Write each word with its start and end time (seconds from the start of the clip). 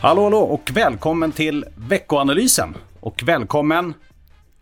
Hallå, 0.00 0.22
hallå 0.24 0.38
och 0.38 0.70
välkommen 0.74 1.32
till 1.32 1.64
veckoanalysen. 1.76 2.76
Och 3.00 3.22
välkommen... 3.26 3.94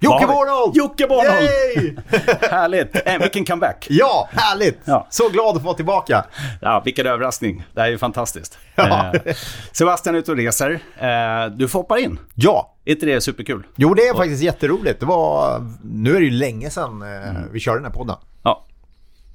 Jocke 0.01 0.27
Bornold! 0.27 0.77
Jocke 0.77 1.07
Bornold! 1.07 1.49
Yay! 1.77 1.97
Härligt! 2.51 3.07
Eh, 3.09 3.19
vilken 3.19 3.45
comeback! 3.45 3.87
Ja, 3.91 4.29
härligt! 4.33 4.79
Ja. 4.85 5.07
Så 5.11 5.29
glad 5.29 5.57
att 5.57 5.63
få 5.63 5.67
vara 5.67 5.77
tillbaka. 5.77 6.25
Ja, 6.61 6.83
vilken 6.85 7.07
överraskning. 7.07 7.65
Det 7.75 7.81
här 7.81 7.87
är 7.89 7.91
ju 7.93 7.99
fantastiskt. 7.99 8.59
Ja. 8.75 9.13
Eh, 9.25 9.35
Sebastian 9.73 10.15
är 10.15 10.19
ute 10.19 10.31
och 10.31 10.37
reser. 10.37 10.71
Eh, 10.99 11.51
du 11.57 11.69
får 11.69 11.79
hoppa 11.79 11.99
in. 11.99 12.19
Ja, 12.35 12.75
Är 12.85 12.93
inte 12.93 13.07
det 13.07 13.21
superkul? 13.21 13.67
jo 13.77 13.95
det 13.95 14.03
är 14.09 14.15
faktiskt 14.15 14.43
jätteroligt. 14.43 15.01
Det 15.01 15.07
var, 15.07 15.61
nu 15.85 16.17
är 16.17 16.21
det 16.21 16.27
ju 16.27 16.31
länge 16.33 16.71
sedan 16.71 17.03
eh, 17.03 17.31
Mm. 17.31 17.43
vi 17.53 17.61
körde 17.61 17.79
den 17.79 17.85
här 17.85 17.93
podden. 17.93 18.17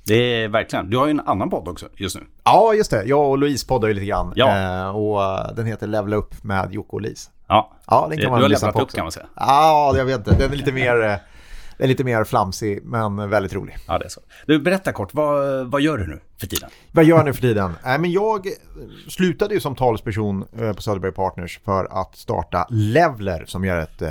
Det 0.06 0.16
är 0.44 0.48
verkligen. 0.48 0.90
Du 0.90 0.98
har 0.98 1.06
ju 1.06 1.12
en 1.12 1.20
annan 1.20 1.50
podd 1.50 1.68
också 1.68 1.88
just 1.96 2.16
nu. 2.16 2.22
Ja, 2.44 2.74
just 2.74 2.92
det. 2.92 3.04
Jag 3.04 3.30
och 3.30 3.38
Louise 3.38 3.68
poddar 3.68 3.88
ju 3.88 3.94
lite 3.94 4.06
grann. 4.06 4.34
Ja. 4.36 4.58
Eh, 4.88 4.96
och 4.96 5.24
eh, 5.24 5.54
den 5.56 5.66
heter 5.66 5.88
Levla 5.88 6.16
upp 6.16 6.44
med 6.44 6.74
Jocke 6.74 6.90
och 6.92 7.02
Louise. 7.02 7.30
Ja, 7.48 7.74
Ja, 7.88 8.08
den 8.10 8.18
kan 8.18 8.26
du 8.26 8.32
man 8.32 8.42
har 8.42 8.50
lyssna 8.50 8.68
levlat 8.68 8.74
på 8.74 8.80
upp 8.80 8.84
också. 8.86 8.96
kan 8.96 9.06
man 9.06 9.12
säga. 9.12 9.26
Ja, 9.36 9.94
jag 9.98 10.06
vet 10.06 10.18
inte. 10.18 10.36
Den 10.36 10.52
är 10.52 10.56
lite 10.56 10.72
mer, 10.72 11.02
eh, 11.02 11.08
den 11.78 11.86
är 11.86 11.88
lite 11.88 12.04
mer 12.04 12.24
flamsig, 12.24 12.80
men 12.84 13.30
väldigt 13.30 13.54
rolig. 13.54 13.78
Ja, 13.88 13.98
det 13.98 14.06
är 14.06 14.10
så. 14.10 14.22
Du, 14.48 14.60
berätta 14.60 14.92
kort. 14.92 15.14
Vad, 15.14 15.68
vad 15.68 15.82
gör 15.82 15.98
du 15.98 16.08
nu 16.08 16.20
för 16.40 16.48
tiden? 16.48 16.70
Vad 16.92 17.06
gör 17.06 17.24
ni 17.24 17.34
för 17.34 17.42
tiden? 17.42 17.74
Nej, 17.86 18.00
men 18.00 18.12
jag 18.12 18.48
slutade 19.10 19.54
ju 19.54 19.60
som 19.60 19.76
talesperson 19.76 20.46
på 20.76 20.82
Söderberg 20.82 21.12
Partners 21.12 21.60
för 21.66 22.02
att 22.02 22.16
starta 22.16 22.68
Levler 22.70 23.44
som 23.48 23.66
gör 23.66 23.80
ett, 23.80 24.02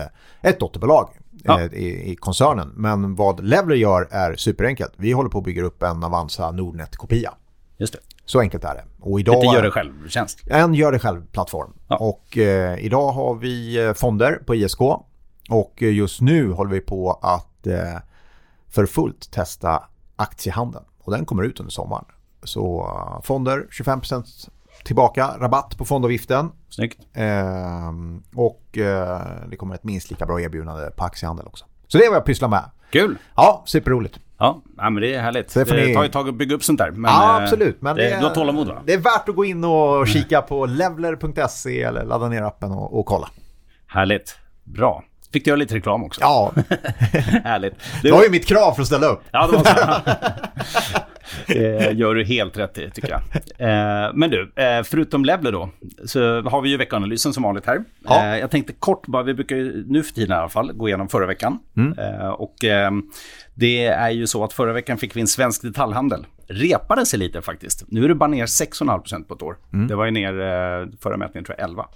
ett 0.42 0.60
dotterbolag 0.60 1.08
Ja. 1.44 1.60
eh, 1.60 1.72
i, 1.72 2.12
i 2.12 2.16
koncernen. 2.16 2.72
Men 2.76 3.14
vad 3.14 3.44
Levler 3.44 3.76
gör 3.76 4.08
är 4.10 4.36
superenkelt. 4.36 4.92
Vi 4.96 5.12
håller 5.12 5.30
på 5.30 5.38
att 5.38 5.44
bygga 5.44 5.62
upp 5.62 5.82
en 5.82 6.04
Avanza 6.04 6.50
Nordnet-kopia. 6.50 7.34
Just 7.76 7.92
det. 7.92 7.98
Så 8.24 8.40
enkelt 8.40 8.64
är 8.64 8.74
det. 8.74 8.84
Och 9.00 9.20
idag 9.20 9.34
Lite 9.42 9.54
gör 9.54 9.62
det 9.62 9.70
själv-tjänst. 9.70 10.40
En 10.46 10.74
gör 10.74 10.92
det 10.92 10.98
själv-plattform. 10.98 11.72
Ja. 11.88 11.96
Och 11.96 12.38
eh, 12.38 12.84
idag 12.84 13.12
har 13.12 13.34
vi 13.34 13.84
eh, 13.86 13.92
fonder 13.92 14.42
på 14.46 14.54
ISK. 14.54 14.80
Och 15.50 15.82
eh, 15.82 15.92
just 15.94 16.20
nu 16.20 16.52
håller 16.52 16.70
vi 16.70 16.80
på 16.80 17.12
att 17.22 17.66
eh, 17.66 17.98
för 18.68 18.86
fullt 18.86 19.30
testa 19.30 19.82
aktiehandeln. 20.16 20.84
Och 20.98 21.12
den 21.12 21.24
kommer 21.24 21.42
ut 21.42 21.60
under 21.60 21.70
sommaren. 21.70 22.04
Så 22.42 22.88
fonder 23.24 23.66
25% 23.70 24.48
tillbaka, 24.84 25.30
rabatt 25.40 25.78
på 25.78 25.84
fondavgiften. 25.84 26.50
Snyggt. 26.68 26.98
Ehm, 27.14 28.22
och 28.34 28.78
eh, 28.78 29.20
det 29.50 29.56
kommer 29.56 29.74
ett 29.74 29.84
minst 29.84 30.10
lika 30.10 30.26
bra 30.26 30.40
erbjudande 30.40 30.90
på 30.90 31.04
aktiehandel 31.04 31.46
också. 31.46 31.64
Så 31.88 31.98
det 31.98 32.04
är 32.04 32.08
vad 32.08 32.16
jag 32.16 32.24
pysslar 32.24 32.48
med. 32.48 32.64
Kul! 32.90 33.16
Ja, 33.36 33.62
superroligt. 33.66 34.18
Ja, 34.38 34.62
men 34.76 34.94
det 34.94 35.14
är 35.14 35.20
härligt. 35.22 35.54
Det 35.54 35.64
det 35.64 35.94
tar 35.94 36.04
ett 36.04 36.12
tag 36.12 36.28
att 36.28 36.34
bygga 36.34 36.54
upp 36.56 36.64
sånt 36.64 36.78
där. 36.78 36.90
Men, 36.90 37.10
ja, 37.10 37.36
eh, 37.38 37.42
absolut. 37.42 37.82
Men 37.82 37.96
det, 37.96 38.16
du 38.20 38.26
har 38.26 38.34
tålamod 38.34 38.66
va? 38.68 38.82
Det 38.86 38.92
är 38.92 38.98
värt 38.98 39.28
att 39.28 39.34
gå 39.36 39.44
in 39.44 39.64
och 39.64 40.08
kika 40.08 40.42
på 40.42 40.66
levler.se 40.66 41.82
eller 41.82 42.04
ladda 42.04 42.28
ner 42.28 42.42
appen 42.42 42.72
och, 42.72 42.98
och 42.98 43.06
kolla. 43.06 43.28
Härligt. 43.86 44.36
Bra. 44.64 45.02
Fick 45.32 45.44
du 45.44 45.48
göra 45.48 45.56
lite 45.56 45.74
reklam 45.74 46.04
också? 46.04 46.20
Ja, 46.20 46.52
Härligt. 47.44 47.74
det 47.78 48.08
Du, 48.08 48.10
var 48.10 48.22
ju 48.22 48.30
mitt 48.30 48.46
krav 48.46 48.72
för 48.72 48.80
att 48.82 48.86
ställa 48.86 49.06
upp. 49.06 49.20
ja, 49.30 49.46
det 49.46 49.56
var 49.56 49.64
så. 49.64 51.00
Det 51.48 51.92
gör 51.92 52.14
du 52.14 52.24
helt 52.24 52.58
rätt 52.58 52.78
i, 52.78 52.90
tycker 52.90 53.08
jag. 53.10 53.20
Eh, 53.58 54.10
Men 54.14 54.30
du, 54.30 54.52
eh, 54.56 54.82
förutom 54.82 55.24
Levler 55.24 55.52
då, 55.52 55.70
så 56.04 56.42
har 56.42 56.60
vi 56.62 56.70
ju 56.70 56.76
veckanalysen 56.76 57.32
som 57.32 57.42
vanligt 57.42 57.66
här. 57.66 57.84
Ja. 58.04 58.24
Eh, 58.24 58.38
Jag 58.38 58.50
tänkte 58.50 58.72
kort 58.72 59.06
bara, 59.06 59.22
vi 59.22 59.34
brukar 59.34 59.56
ju 59.56 59.84
nu 59.88 60.02
för 60.02 60.14
tiden 60.14 60.30
i 60.36 60.40
alla 60.40 60.48
fall 60.48 60.72
gå 60.72 60.88
igenom 60.88 61.08
förra 61.08 61.26
veckan. 61.26 61.58
Mm. 61.76 61.98
Eh, 61.98 62.28
Och 62.28 62.64
eh, 62.64 62.90
det 63.54 63.84
är 63.86 64.10
ju 64.10 64.26
så 64.26 64.44
att 64.44 64.52
förra 64.52 64.72
veckan 64.72 64.98
fick 64.98 65.16
vi 65.16 65.20
en 65.20 65.26
svensk 65.26 65.62
detaljhandel. 65.62 66.26
Repade 66.46 67.06
sig 67.06 67.18
lite 67.18 67.42
faktiskt. 67.42 67.84
Nu 67.88 68.04
är 68.04 68.08
det 68.08 68.14
bara 68.14 68.30
ner 68.30 68.46
6,5% 68.46 69.24
på 69.24 69.34
ett 69.34 69.42
år. 69.42 69.56
Mm. 69.72 69.86
Det 69.88 69.94
var 69.96 70.04
ju 70.04 70.10
ner 70.10 70.40
eh, 70.40 70.86
förra 71.00 71.16
mätningen 71.16 71.44
tror 71.44 71.56
jag 71.58 71.68
11. 71.68 71.86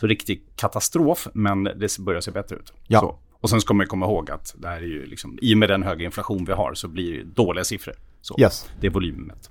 Så 0.00 0.06
riktig 0.06 0.42
katastrof, 0.56 1.28
men 1.32 1.64
det 1.64 1.98
börjar 1.98 2.20
se 2.20 2.30
bättre 2.30 2.56
ut. 2.56 2.72
Ja. 2.86 3.00
Så. 3.00 3.18
Och 3.40 3.50
sen 3.50 3.60
ska 3.60 3.74
man 3.74 3.86
komma 3.86 4.06
ihåg 4.06 4.30
att 4.30 4.54
det 4.58 4.68
här 4.68 4.76
är 4.76 4.80
ju 4.86 5.06
liksom, 5.06 5.38
i 5.42 5.54
och 5.54 5.58
med 5.58 5.68
den 5.68 5.82
höga 5.82 6.04
inflation 6.04 6.44
vi 6.44 6.52
har 6.52 6.74
så 6.74 6.88
blir 6.88 7.18
det 7.18 7.24
dåliga 7.24 7.64
siffror. 7.64 7.94
Så 8.28 8.40
Yes. 8.40 8.68
Det 8.80 8.86
är 8.86 8.90
volymmätt. 8.90 9.50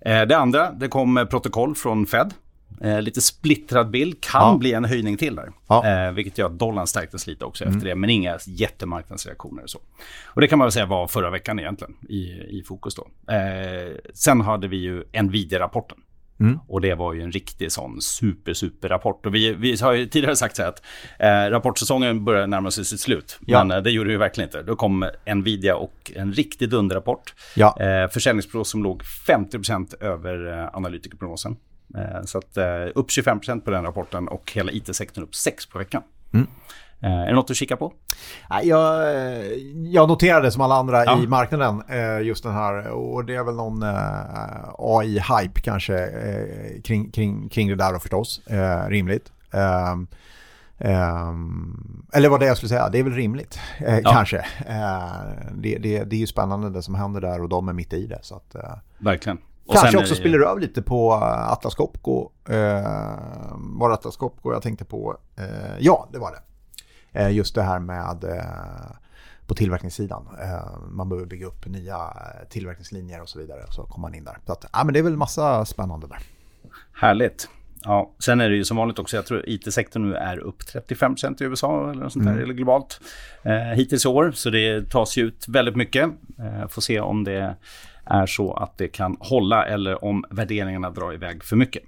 Eh, 0.00 0.22
det 0.22 0.36
andra, 0.36 0.72
det 0.72 0.88
kom 0.88 1.16
eh, 1.18 1.24
protokoll 1.24 1.74
från 1.74 2.06
Fed. 2.06 2.34
Eh, 2.80 3.02
lite 3.02 3.20
splittrad 3.20 3.90
bild, 3.90 4.20
kan 4.20 4.40
Ja. 4.52 4.56
bli 4.58 4.72
en 4.72 4.84
höjning 4.84 5.16
till 5.16 5.34
där. 5.36 5.52
Ja. 5.68 6.10
Vilket 6.14 6.38
gör 6.38 6.46
att 6.46 6.58
dollarn 6.58 6.86
stärktes 6.86 7.26
lite 7.26 7.44
också 7.44 7.64
efter 7.64 7.80
det, 7.80 7.94
men 7.94 8.10
inga 8.10 8.38
jättemarknadsreaktioner 8.46 9.62
och 9.62 9.70
så. 9.70 9.78
Och 10.24 10.40
det 10.40 10.46
kan 10.48 10.58
man 10.58 10.64
väl 10.66 10.72
säga 10.72 10.86
var 10.86 11.06
förra 11.08 11.30
veckan 11.30 11.58
egentligen 11.58 11.96
i, 12.08 12.22
i 12.58 12.62
fokus 12.68 12.94
då. 12.94 13.08
Sen 14.14 14.40
hade 14.40 14.68
vi 14.68 14.76
ju 14.76 15.04
Nvidia-rapporten. 15.22 15.98
Och 16.68 16.80
det 16.80 16.94
var 16.94 17.14
ju 17.14 17.22
en 17.22 17.32
riktig 17.32 17.72
sån 17.72 18.00
super, 18.00 18.54
super 18.54 18.88
rapport. 18.88 19.26
Och 19.26 19.34
vi, 19.34 19.52
vi 19.52 19.76
har 19.76 19.92
ju 19.92 20.06
tidigare 20.06 20.36
sagt 20.36 20.56
så 20.56 20.62
här 20.62 20.68
att 20.68 20.82
eh, 21.18 21.50
rapportsäsongen 21.50 22.24
börjar 22.24 22.46
närma 22.46 22.70
sig 22.70 22.84
sitt 22.84 23.00
slut. 23.00 23.38
Ja. 23.46 23.64
Men 23.64 23.76
eh, 23.76 23.82
det 23.82 23.90
gjorde 23.90 24.08
det 24.08 24.12
ju 24.12 24.18
verkligen 24.18 24.48
inte. 24.48 24.62
Då 24.62 24.76
kom 24.76 25.10
Nvidia 25.34 25.76
och 25.76 26.12
en 26.14 26.32
riktig 26.32 26.70
dunderrapport. 26.70 27.34
Ja. 27.56 27.76
Eh, 27.80 28.08
försäljningsprognos 28.10 28.70
som 28.70 28.82
låg 28.82 29.02
50% 29.02 30.02
över 30.02 30.58
eh, 30.58 30.76
analytikerprognosen. 30.76 31.56
Eh, 31.96 32.22
så 32.24 32.38
att, 32.38 32.56
eh, 32.56 32.64
upp 32.94 33.10
25% 33.10 33.60
på 33.60 33.70
den 33.70 33.84
rapporten 33.84 34.28
och 34.28 34.52
hela 34.54 34.72
IT-sektorn 34.72 35.24
upp 35.24 35.34
6 35.34 35.66
på 35.66 35.78
veckan. 35.78 36.02
Mm. 36.32 36.46
Eh, 37.02 37.10
är 37.20 37.26
det 37.26 37.32
något 37.34 37.50
att 37.50 37.56
kika 37.56 37.76
på? 37.76 37.92
Jag, 38.62 39.04
jag 39.74 40.08
noterade 40.08 40.50
som 40.50 40.62
alla 40.62 40.74
andra 40.74 41.04
Ja. 41.04 41.18
i 41.22 41.26
marknaden 41.26 41.82
eh, 41.88 42.20
just 42.26 42.42
den 42.44 42.52
här 42.52 42.88
och 42.88 43.24
det 43.24 43.34
är 43.34 43.44
väl 43.44 43.54
någon 43.54 43.82
eh, 43.82 44.68
AI-hype 44.78 45.60
kanske 45.60 46.08
kring, 46.84 47.10
kring, 47.10 47.48
kring 47.48 47.68
det 47.68 47.74
där 47.76 47.92
då 47.92 47.98
förstås. 47.98 48.40
Rimligt. 48.88 49.32
Ehm, 49.52 50.06
ehm, 50.78 52.06
eller 52.12 52.28
vad 52.28 52.40
det 52.40 52.46
jag 52.46 52.56
skulle 52.56 52.68
säga, 52.68 52.88
det 52.88 52.98
är 52.98 53.02
väl 53.02 53.12
rimligt 53.12 53.58
eh, 53.78 53.98
Ja. 53.98 54.10
kanske. 54.12 54.38
Eh, 54.66 55.12
det, 55.54 55.78
det, 55.78 56.04
det 56.04 56.16
är 56.16 56.20
ju 56.20 56.26
spännande 56.26 56.70
det 56.70 56.82
som 56.82 56.94
händer 56.94 57.20
där 57.20 57.42
och 57.42 57.48
de 57.48 57.68
är 57.68 57.72
mitt 57.72 57.92
i 57.92 58.06
det. 58.06 58.18
Så 58.22 58.34
att, 58.36 58.54
eh, 58.54 58.60
Verkligen. 58.98 59.38
Och 59.66 59.74
Kanske 59.76 59.98
också 59.98 60.14
eh, 60.14 60.18
spiller 60.18 60.38
över 60.40 60.60
lite 60.60 60.82
på 60.82 61.12
Atlas 61.12 61.74
Copco. 61.74 62.30
Eh, 62.48 62.56
var 63.56 63.88
det 63.88 63.94
Atlas 63.94 64.16
Copco 64.16 64.52
jag 64.52 64.62
tänkte 64.62 64.84
på? 64.84 65.16
Ja, 65.78 66.08
det 66.12 66.18
var 66.18 66.30
det. 66.32 66.38
Eh, 67.12 67.30
just 67.30 67.54
det 67.54 67.62
här 67.62 67.78
med 67.78 68.24
eh, 68.24 68.96
på 69.46 69.54
tillverkningssidan. 69.54 70.28
Eh, 70.42 70.80
man 70.90 71.08
behöver 71.08 71.26
bygga 71.26 71.46
upp 71.46 71.66
nya 71.66 71.98
tillverkningslinjer 72.48 73.22
och 73.22 73.28
så 73.28 73.38
vidare. 73.38 73.60
Så 73.70 73.82
kommer 73.82 74.08
man 74.08 74.14
in 74.14 74.24
där. 74.24 74.38
Så 74.46 74.52
att, 74.52 74.64
ja, 74.72 74.84
men 74.84 74.92
det 74.92 74.98
är 74.98 75.02
väl 75.02 75.16
massa 75.16 75.64
spännande 75.64 76.06
där. 76.06 76.18
Härligt. 76.92 77.48
Ja, 77.84 78.10
sen 78.18 78.40
är 78.40 78.50
det 78.50 78.56
ju 78.56 78.64
som 78.64 78.76
vanligt 78.76 78.98
också, 78.98 79.16
jag 79.16 79.26
tror 79.26 79.48
IT-sektorn 79.48 80.10
nu 80.10 80.14
är 80.14 80.38
upp 80.38 80.62
35% 80.62 81.42
i 81.42 81.46
USA 81.46 81.90
eller 81.90 82.02
något 82.02 82.12
sånt 82.12 82.24
där, 82.24 82.36
eller 82.36 82.54
globalt 82.54 83.00
eh, 83.42 83.52
hittills 83.54 84.04
i 84.04 84.08
år. 84.08 84.32
Så 84.34 84.50
det 84.50 84.90
tas 84.90 85.16
ju 85.16 85.22
ut 85.26 85.48
väldigt 85.48 85.76
mycket. 85.76 86.10
Eh, 86.38 86.68
får 86.68 86.82
se 86.82 87.00
om 87.00 87.24
det 87.24 87.56
är 88.04 88.26
så 88.26 88.54
att 88.54 88.78
det 88.78 88.88
kan 88.88 89.16
hålla 89.20 89.66
eller 89.66 90.04
om 90.04 90.24
värderingarna 90.30 90.90
drar 90.90 91.14
iväg 91.14 91.44
för 91.44 91.56
mycket. 91.56 91.82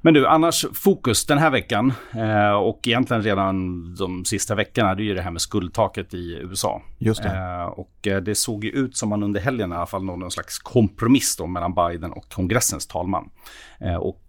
Men 0.00 0.14
du, 0.14 0.26
annars 0.26 0.66
fokus 0.72 1.26
den 1.26 1.38
här 1.38 1.50
veckan 1.50 1.92
eh, 2.14 2.50
och 2.52 2.80
egentligen 2.88 3.22
redan 3.22 3.84
de 3.94 4.24
sista 4.24 4.54
veckorna, 4.54 4.94
det 4.94 5.02
är 5.02 5.04
ju 5.04 5.14
det 5.14 5.22
här 5.22 5.30
med 5.30 5.40
skuldtaket 5.40 6.14
i 6.14 6.38
USA. 6.42 6.82
Just 6.98 7.22
det. 7.22 7.28
Eh, 7.28 7.64
och 7.64 8.06
eh, 8.06 8.20
det 8.20 8.34
såg 8.34 8.64
ju 8.64 8.70
ut 8.70 8.96
som 8.96 9.08
man 9.08 9.22
under 9.22 9.40
helgen 9.40 9.72
i 9.72 9.74
alla 9.74 9.86
fall 9.86 10.04
någon 10.04 10.30
slags 10.30 10.58
kompromiss 10.58 11.36
då 11.36 11.46
mellan 11.46 11.74
Biden 11.74 12.12
och 12.12 12.28
kongressens 12.28 12.86
talman. 12.86 13.30
Eh, 13.80 13.94
och 13.94 14.22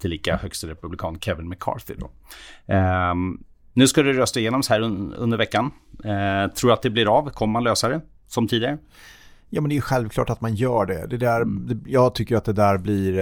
tillika 0.00 0.36
högste 0.36 0.66
republikan 0.66 1.20
Kevin 1.20 1.48
McCarthy 1.48 1.94
då. 1.94 2.10
Eh, 2.74 3.14
nu 3.72 3.86
ska 3.88 4.02
det 4.02 4.12
rösta 4.12 4.40
igenom 4.40 4.62
här 4.70 4.80
un- 4.80 5.14
under 5.16 5.38
veckan. 5.38 5.70
Eh, 6.04 6.52
tror 6.52 6.72
att 6.72 6.82
det 6.82 6.90
blir 6.90 7.18
av? 7.18 7.30
Kommer 7.30 7.52
man 7.52 7.64
lösa 7.64 7.88
det? 7.88 8.00
Som 8.26 8.48
tidigare? 8.48 8.78
Ja, 9.50 9.60
men 9.60 9.68
det 9.68 9.72
är 9.72 9.76
ju 9.76 9.80
självklart 9.82 10.30
att 10.30 10.40
man 10.40 10.54
gör 10.54 10.86
det. 10.86 11.06
det, 11.06 11.16
där, 11.16 11.44
det 11.44 11.90
jag 11.90 12.14
tycker 12.14 12.36
att 12.36 12.44
det 12.44 12.52
där 12.52 12.78
blir... 12.78 13.18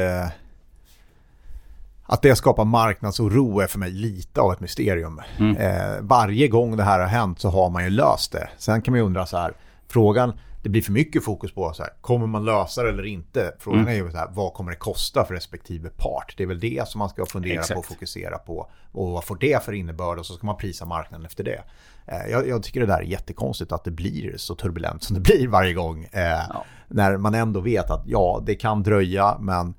Att 2.06 2.22
det 2.22 2.36
skapar 2.36 2.64
marknadsoro 2.64 3.60
är 3.60 3.66
för 3.66 3.78
mig 3.78 3.90
lite 3.90 4.40
av 4.40 4.52
ett 4.52 4.60
mysterium. 4.60 5.20
Eh, 5.58 6.00
varje 6.00 6.48
gång 6.48 6.76
det 6.76 6.82
här 6.82 7.00
har 7.00 7.06
hänt 7.06 7.40
så 7.40 7.48
har 7.48 7.70
man 7.70 7.84
ju 7.84 7.90
löst 7.90 8.32
det. 8.32 8.48
Sen 8.58 8.82
kan 8.82 8.92
man 8.92 8.98
ju 8.98 9.06
undra 9.06 9.26
så 9.26 9.36
här, 9.36 9.52
frågan, 9.88 10.32
det 10.62 10.68
blir 10.68 10.82
för 10.82 10.92
mycket 10.92 11.24
fokus 11.24 11.54
på 11.54 11.72
så 11.72 11.82
här, 11.82 11.92
kommer 12.00 12.26
man 12.26 12.44
lösa 12.44 12.82
det 12.82 12.88
eller 12.88 13.06
inte? 13.06 13.54
Frågan 13.58 13.88
är 13.88 13.94
ju 13.94 14.10
så 14.10 14.16
här, 14.16 14.28
vad 14.32 14.52
kommer 14.54 14.70
det 14.70 14.76
kosta 14.76 15.24
för 15.24 15.34
respektive 15.34 15.88
part? 15.96 16.34
Det 16.36 16.42
är 16.42 16.46
väl 16.46 16.60
det 16.60 16.88
som 16.88 16.98
man 16.98 17.08
ska 17.08 17.26
fundera 17.26 17.54
Exakt. 17.54 17.74
på 17.74 17.78
och 17.78 17.86
fokusera 17.86 18.38
på. 18.38 18.70
Och 18.92 19.10
vad 19.10 19.24
får 19.24 19.36
det 19.40 19.64
för 19.64 19.72
innebörd? 19.72 20.18
Och 20.18 20.26
så 20.26 20.34
ska 20.34 20.46
man 20.46 20.56
prisa 20.56 20.84
marknaden 20.84 21.26
efter 21.26 21.44
det. 21.44 21.62
Eh, 22.06 22.30
jag, 22.30 22.48
jag 22.48 22.62
tycker 22.62 22.80
det 22.80 22.86
där 22.86 22.98
är 22.98 23.02
jättekonstigt 23.02 23.72
att 23.72 23.84
det 23.84 23.90
blir 23.90 24.36
så 24.36 24.54
turbulent 24.54 25.02
som 25.02 25.14
det 25.14 25.20
blir 25.20 25.48
varje 25.48 25.74
gång. 25.74 26.04
Eh, 26.04 26.62
När 26.88 27.16
man 27.16 27.34
ändå 27.34 27.60
vet 27.60 27.90
att 27.90 28.02
ja, 28.06 28.42
det 28.46 28.54
kan 28.54 28.82
dröja 28.82 29.36
men 29.40 29.74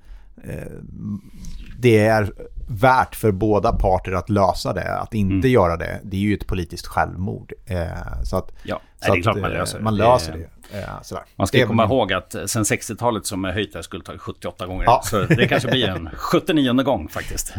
det 1.78 1.98
är 1.98 2.32
värt 2.68 3.16
för 3.16 3.32
båda 3.32 3.72
parter 3.72 4.12
att 4.12 4.30
lösa 4.30 4.72
det. 4.72 4.98
Att 4.98 5.14
inte 5.14 5.34
mm. 5.34 5.50
göra 5.50 5.76
det, 5.76 6.00
det 6.04 6.16
är 6.16 6.20
ju 6.20 6.34
ett 6.34 6.46
politiskt 6.46 6.86
självmord. 6.86 7.52
Eh, 7.66 8.22
så 8.24 8.36
att, 8.36 8.52
ja, 8.62 8.80
så 9.04 9.12
det 9.12 9.18
är 9.18 9.22
klart 9.22 9.36
man 9.36 9.52
eh, 9.52 9.58
löser 9.58 9.78
det. 9.78 9.84
Man 9.84 9.96
löser 9.96 10.32
det. 10.32 10.78
Eh, 10.78 11.02
sådär. 11.02 11.24
Man 11.36 11.46
ska 11.46 11.66
komma 11.66 11.84
ihåg 11.84 12.12
att 12.12 12.36
sen 12.46 12.62
60-talet 12.62 13.26
som 13.26 13.44
är 13.44 13.52
höjt 13.52 13.72
det 13.72 13.82
skuldtaget 13.82 14.20
78 14.20 14.66
gånger. 14.66 14.84
Ja. 14.84 15.00
Så 15.04 15.22
det 15.22 15.48
kanske 15.48 15.70
blir 15.70 15.88
en 15.88 16.08
79 16.16 16.72
gång 16.82 17.08
faktiskt. 17.08 17.54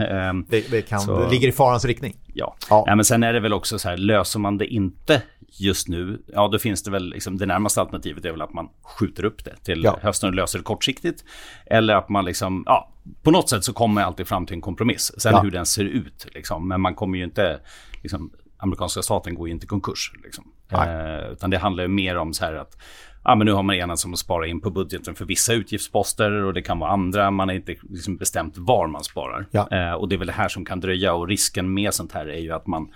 Det, 0.47 0.71
det, 0.71 0.81
kan, 0.81 0.99
så, 0.99 1.19
det 1.19 1.29
ligger 1.29 1.47
i 1.47 1.51
farans 1.51 1.85
riktning. 1.85 2.17
Ja. 2.33 2.55
ja. 2.69 2.83
ja. 2.87 2.95
men 2.95 3.05
sen 3.05 3.23
är 3.23 3.33
det 3.33 3.39
väl 3.39 3.53
också 3.53 3.79
så 3.79 3.89
här, 3.89 3.97
löser 3.97 4.39
man 4.39 4.57
det 4.57 4.65
inte 4.65 5.21
just 5.51 5.87
nu, 5.87 6.21
ja 6.27 6.47
då 6.47 6.59
finns 6.59 6.83
det 6.83 6.91
väl, 6.91 7.09
liksom, 7.09 7.37
det 7.37 7.45
närmaste 7.45 7.81
alternativet 7.81 8.25
är 8.25 8.31
väl 8.31 8.41
att 8.41 8.53
man 8.53 8.69
skjuter 8.83 9.25
upp 9.25 9.45
det 9.45 9.55
till 9.63 9.83
ja. 9.83 9.99
hösten 10.01 10.29
och 10.29 10.35
löser 10.35 10.59
det 10.59 10.63
kortsiktigt. 10.63 11.23
Eller 11.65 11.95
att 11.95 12.09
man 12.09 12.25
liksom, 12.25 12.63
ja, 12.65 12.93
på 13.23 13.31
något 13.31 13.49
sätt 13.49 13.63
så 13.63 13.73
kommer 13.73 13.95
man 13.95 14.03
alltid 14.03 14.27
fram 14.27 14.45
till 14.45 14.55
en 14.55 14.61
kompromiss. 14.61 15.21
Sen 15.21 15.33
ja. 15.33 15.41
hur 15.41 15.51
den 15.51 15.65
ser 15.65 15.85
ut, 15.85 16.27
liksom, 16.33 16.67
men 16.67 16.81
man 16.81 16.95
kommer 16.95 17.17
ju 17.17 17.23
inte, 17.23 17.59
liksom, 18.03 18.31
amerikanska 18.57 19.01
staten 19.01 19.35
går 19.35 19.47
ju 19.47 19.53
inte 19.53 19.65
i 19.65 19.67
konkurs. 19.67 20.11
Liksom. 20.23 20.51
Eh, 20.71 21.31
utan 21.31 21.49
det 21.49 21.57
handlar 21.57 21.83
ju 21.83 21.87
mer 21.87 22.17
om 22.17 22.33
så 22.33 22.45
här 22.45 22.53
att 22.53 22.77
ja, 23.23 23.35
men 23.35 23.45
nu 23.45 23.51
har 23.51 23.63
man 23.63 23.75
enats 23.75 24.05
om 24.05 24.13
att 24.13 24.19
spara 24.19 24.47
in 24.47 24.61
på 24.61 24.69
budgeten 24.69 25.15
för 25.15 25.25
vissa 25.25 25.53
utgiftsposter 25.53 26.31
och 26.31 26.53
det 26.53 26.61
kan 26.61 26.79
vara 26.79 26.91
andra. 26.91 27.31
Man 27.31 27.47
har 27.47 27.55
inte 27.55 27.75
liksom 27.89 28.17
bestämt 28.17 28.57
var 28.57 28.87
man 28.87 29.03
sparar. 29.03 29.45
Ja. 29.51 29.67
Eh, 29.71 29.93
och 29.93 30.09
det 30.09 30.15
är 30.15 30.17
väl 30.17 30.27
det 30.27 30.33
här 30.33 30.49
som 30.49 30.65
kan 30.65 30.79
dröja 30.79 31.13
och 31.13 31.27
risken 31.27 31.73
med 31.73 31.93
sånt 31.93 32.11
här 32.11 32.25
är 32.25 32.39
ju 32.39 32.51
att 32.51 32.67
man 32.67 32.91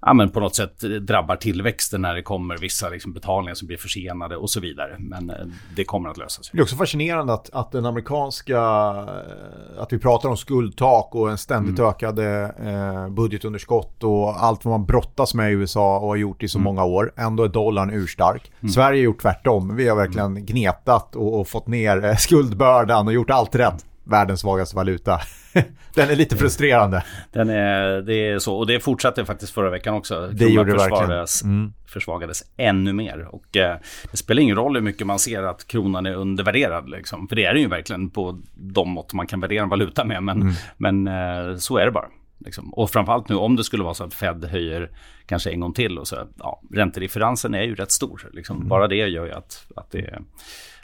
ja, 0.00 0.12
men 0.14 0.30
på 0.30 0.40
något 0.40 0.56
sätt 0.56 0.80
drabbar 0.80 1.36
tillväxten 1.36 2.02
när 2.02 2.14
det 2.14 2.22
kommer 2.22 2.58
vissa 2.58 2.88
liksom 2.88 3.12
betalningar 3.12 3.54
som 3.54 3.68
blir 3.68 3.76
försenade 3.76 4.36
och 4.36 4.50
så 4.50 4.60
vidare. 4.60 4.96
Men 4.98 5.30
eh, 5.30 5.36
det 5.76 5.84
kommer 5.84 6.08
att 6.08 6.16
lösa 6.16 6.42
sig. 6.42 6.50
Det 6.52 6.58
är 6.58 6.62
också 6.62 6.76
fascinerande 6.76 7.32
att, 7.32 7.50
att 7.50 7.72
den 7.72 7.86
amerikanska, 7.86 8.58
eh, 8.58 9.82
att 9.82 9.92
vi 9.92 9.98
pratar 9.98 10.28
om 10.28 10.36
skuldtak 10.36 11.14
och 11.14 11.30
en 11.30 11.38
ständigt 11.38 11.78
mm. 11.78 11.90
ökade 11.90 12.54
eh, 12.62 13.08
budgetunderskott 13.08 14.04
och 14.04 14.44
allt 14.44 14.64
vad 14.64 14.72
man 14.72 14.86
brottas 14.86 15.34
med 15.34 15.50
i 15.50 15.54
USA 15.54 15.98
och 15.98 16.08
har 16.08 16.16
gjort 16.16 16.42
i 16.42 16.48
så 16.48 16.58
mm. 16.58 16.64
många 16.64 16.84
år. 16.84 17.12
Ändå 17.16 17.44
är 17.44 17.48
dollarn 17.48 17.90
urstark. 17.90 18.52
Mm. 18.60 18.72
Sverige 18.72 19.00
har 19.00 19.04
gjort 19.04 19.22
tvärtom. 19.22 19.76
Vi 19.76 19.88
har 19.88 19.96
verkligen 19.96 20.26
mm. 20.26 20.46
gnetat 20.46 21.16
och, 21.16 21.40
och 21.40 21.48
fått 21.48 21.66
ner 21.66 22.04
eh, 22.04 22.16
skuldbördan 22.16 23.06
och 23.06 23.12
gjort 23.12 23.30
allt 23.30 23.54
rätt 23.54 23.84
världens 24.08 24.40
svagaste 24.40 24.76
valuta. 24.76 25.20
Den 25.94 26.10
är 26.10 26.16
lite 26.16 26.36
frustrerande. 26.36 27.04
Den 27.32 27.50
är, 27.50 28.02
det 28.02 28.14
är 28.14 28.38
så, 28.38 28.56
och 28.56 28.66
det 28.66 28.80
fortsatte 28.80 29.24
faktiskt 29.24 29.52
förra 29.52 29.70
veckan 29.70 29.94
också. 29.94 30.26
Det 30.32 30.44
gjorde 30.44 30.72
det 30.72 30.78
försvagades, 30.78 31.42
mm. 31.42 31.72
försvagades 31.86 32.42
ännu 32.56 32.92
mer. 32.92 33.28
Och 33.34 33.56
eh, 33.56 33.76
det 34.10 34.16
spelar 34.16 34.42
ingen 34.42 34.56
roll 34.56 34.74
hur 34.74 34.82
mycket 34.82 35.06
man 35.06 35.18
ser 35.18 35.42
att 35.42 35.66
kronan 35.66 36.06
är 36.06 36.14
undervärderad. 36.14 36.90
Liksom. 36.90 37.28
För 37.28 37.36
det 37.36 37.44
är 37.44 37.52
den 37.52 37.62
ju 37.62 37.68
verkligen 37.68 38.10
på 38.10 38.40
de 38.54 38.90
mått 38.90 39.12
man 39.12 39.26
kan 39.26 39.40
värdera 39.40 39.62
en 39.62 39.68
valuta 39.68 40.04
med. 40.04 40.22
Men, 40.22 40.42
mm. 40.42 40.54
men 40.76 41.08
eh, 41.08 41.56
så 41.56 41.78
är 41.78 41.84
det 41.84 41.92
bara. 41.92 42.08
Liksom. 42.44 42.74
Och 42.74 42.90
framförallt 42.90 43.28
nu 43.28 43.34
om 43.34 43.56
det 43.56 43.64
skulle 43.64 43.84
vara 43.84 43.94
så 43.94 44.04
att 44.04 44.14
Fed 44.14 44.44
höjer 44.44 44.90
kanske 45.26 45.50
en 45.50 45.60
gång 45.60 45.72
till. 45.72 45.98
Och 45.98 46.08
så, 46.08 46.28
ja, 46.38 46.62
räntedifferensen 46.72 47.54
är 47.54 47.62
ju 47.62 47.74
rätt 47.74 47.90
stor. 47.90 48.30
Liksom. 48.32 48.56
Mm. 48.56 48.68
Bara 48.68 48.88
det 48.88 48.96
gör 48.96 49.26
ju 49.26 49.32
att, 49.32 49.66
att 49.76 49.90
det 49.90 50.18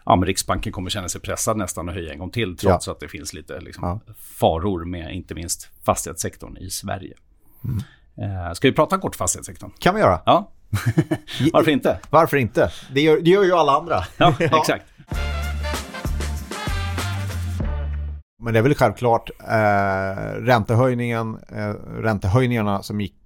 ja, 0.06 0.16
men 0.16 0.26
Riksbanken 0.26 0.72
kommer 0.72 0.90
känna 0.90 1.08
sig 1.08 1.20
pressad 1.20 1.56
nästan 1.56 1.88
att 1.88 1.94
höja 1.94 2.12
en 2.12 2.18
gång 2.18 2.30
till 2.30 2.56
trots 2.56 2.86
ja. 2.86 2.92
att 2.92 3.00
det 3.00 3.08
finns 3.08 3.34
lite 3.34 3.60
liksom, 3.60 3.84
ja. 3.84 4.14
faror 4.16 4.84
med 4.84 5.14
inte 5.14 5.34
minst 5.34 5.70
fastighetssektorn 5.84 6.56
i 6.56 6.70
Sverige. 6.70 7.14
Mm. 7.64 7.82
Eh, 8.16 8.52
ska 8.52 8.68
vi 8.68 8.74
prata 8.74 8.98
kort 8.98 9.16
fastighetssektorn? 9.16 9.70
kan 9.78 9.94
vi 9.94 10.00
göra. 10.00 10.20
Ja. 10.26 10.50
Varför 11.52 11.70
inte? 11.70 12.00
Varför 12.10 12.36
inte? 12.36 12.70
Det 12.94 13.00
gör, 13.00 13.20
det 13.20 13.30
gör 13.30 13.44
ju 13.44 13.52
alla 13.52 13.72
andra. 13.72 14.04
Ja, 14.16 14.34
exakt. 14.40 14.86
Men 18.42 18.52
det 18.52 18.58
är 18.58 18.62
väl 18.62 18.74
självklart 18.74 19.30
eh, 19.40 20.40
räntehöjningen, 20.40 21.38
eh, 21.48 21.70
räntehöjningarna 22.02 22.82
som 22.82 23.00
gick 23.00 23.23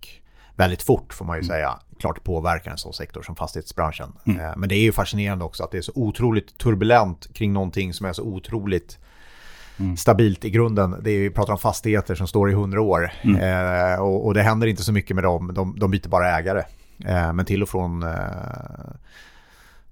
väldigt 0.58 0.82
fort 0.82 1.14
får 1.14 1.24
man 1.24 1.36
ju 1.36 1.40
mm. 1.40 1.48
säga 1.48 1.78
klart 1.98 2.24
påverkar 2.24 2.70
en 2.70 2.78
sån 2.78 2.92
sektor 2.92 3.22
som 3.22 3.36
fastighetsbranschen. 3.36 4.12
Mm. 4.26 4.40
Eh, 4.40 4.52
men 4.56 4.68
det 4.68 4.74
är 4.74 4.80
ju 4.80 4.92
fascinerande 4.92 5.44
också 5.44 5.64
att 5.64 5.70
det 5.70 5.78
är 5.78 5.82
så 5.82 5.92
otroligt 5.94 6.58
turbulent 6.58 7.34
kring 7.34 7.52
någonting 7.52 7.94
som 7.94 8.06
är 8.06 8.12
så 8.12 8.22
otroligt 8.22 8.98
mm. 9.78 9.96
stabilt 9.96 10.44
i 10.44 10.50
grunden. 10.50 10.96
Det 11.02 11.10
är, 11.10 11.20
vi 11.20 11.30
pratar 11.30 11.52
om 11.52 11.58
fastigheter 11.58 12.14
som 12.14 12.26
står 12.26 12.50
i 12.50 12.54
hundra 12.54 12.80
år 12.80 13.12
mm. 13.22 13.40
eh, 13.92 14.00
och, 14.00 14.26
och, 14.26 14.34
det 14.34 14.42
händer 14.42 14.66
inte 14.66 14.82
så 14.82 14.92
mycket 14.92 15.14
med 15.16 15.24
dem. 15.24 15.50
De, 15.54 15.78
de 15.78 15.90
byter 15.90 16.08
bara 16.08 16.38
ägare. 16.38 16.62
Eh, 17.04 17.32
men 17.32 17.44
till 17.44 17.62
och 17.62 17.68
från 17.68 18.02
eh, 18.02 18.08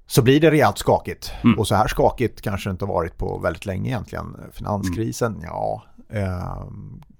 så 0.06 0.22
blir 0.22 0.40
det 0.40 0.50
rejält 0.50 0.78
skakigt. 0.78 1.32
Mm. 1.44 1.58
Och 1.58 1.68
så 1.68 1.74
här 1.74 1.88
skakigt 1.88 2.40
kanske 2.40 2.68
det 2.68 2.72
inte 2.72 2.84
har 2.84 2.92
varit 2.92 3.18
på 3.18 3.38
väldigt 3.38 3.66
länge 3.66 3.88
egentligen. 3.88 4.36
Finanskrisen, 4.52 5.32
mm. 5.32 5.44
ja, 5.44 5.82
eh, 6.08 6.66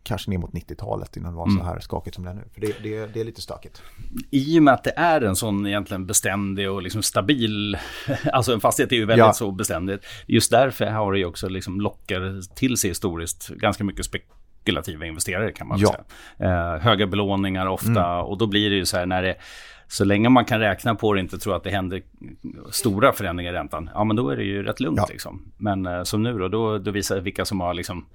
kanske 0.02 0.30
ner 0.30 0.38
mot 0.38 0.52
90-talet 0.52 1.16
innan 1.16 1.32
det 1.32 1.36
var 1.36 1.46
så 1.46 1.52
mm. 1.52 1.66
här 1.66 1.80
skakigt 1.80 2.14
som 2.14 2.24
det 2.24 2.30
är 2.30 2.34
nu. 2.34 2.44
För 2.54 2.60
det, 2.60 2.72
det, 2.82 3.06
det, 3.06 3.20
är 3.20 3.24
lite 3.24 3.40
stökigt. 3.40 3.82
I 4.30 4.58
och 4.58 4.62
med 4.62 4.74
att 4.74 4.84
det 4.84 4.92
är 4.96 5.20
en 5.20 5.36
sån 5.36 5.66
egentligen 5.66 6.06
beständig 6.06 6.70
och 6.70 6.82
liksom 6.82 7.02
stabil, 7.02 7.78
alltså 8.32 8.52
en 8.52 8.60
fastighet 8.60 8.92
är 8.92 8.96
ju 8.96 9.04
väldigt 9.04 9.26
ja. 9.26 9.32
så 9.32 9.50
beständigt. 9.50 10.04
Just 10.26 10.50
därför 10.50 10.86
har 10.86 11.12
det 11.12 11.18
ju 11.18 11.24
också 11.24 11.48
liksom 11.48 11.80
lockar 11.80 12.54
till 12.54 12.76
sig 12.76 12.90
historiskt 12.90 13.48
ganska 13.48 13.84
mycket 13.84 14.06
spekulativa 14.06 15.06
investerare 15.06 15.52
kan 15.52 15.68
man 15.68 15.78
ja. 15.78 15.88
säga. 16.38 16.74
Eh, 16.74 16.80
höga 16.80 17.06
belåningar 17.06 17.66
ofta 17.66 18.06
mm. 18.06 18.24
och 18.24 18.38
då 18.38 18.46
blir 18.46 18.70
det 18.70 18.76
ju 18.76 18.84
så 18.84 18.96
här 18.96 19.06
när 19.06 19.22
det 19.22 19.36
så 19.88 20.04
länge 20.04 20.28
man 20.28 20.44
kan 20.44 20.60
räkna 20.60 20.94
på 20.94 21.12
det 21.12 21.18
och 21.18 21.22
inte 21.22 21.38
tro 21.38 21.52
att 21.52 21.64
det 21.64 21.70
händer 21.70 22.02
stora 22.70 23.12
förändringar 23.12 23.52
i 23.52 23.56
räntan, 23.56 23.90
ja 23.94 24.04
men 24.04 24.16
då 24.16 24.28
är 24.28 24.36
det 24.36 24.44
ju 24.44 24.62
rätt 24.62 24.80
lugnt. 24.80 24.98
Ja. 24.98 25.06
Liksom. 25.10 25.52
Men 25.56 25.86
eh, 25.86 26.02
som 26.02 26.22
nu 26.22 26.38
då, 26.38 26.48
då, 26.48 26.78
då 26.78 26.90
visar 26.90 27.20
vilka 27.20 27.44
som 27.44 27.60
har 27.60 27.74
liksom 27.74 28.06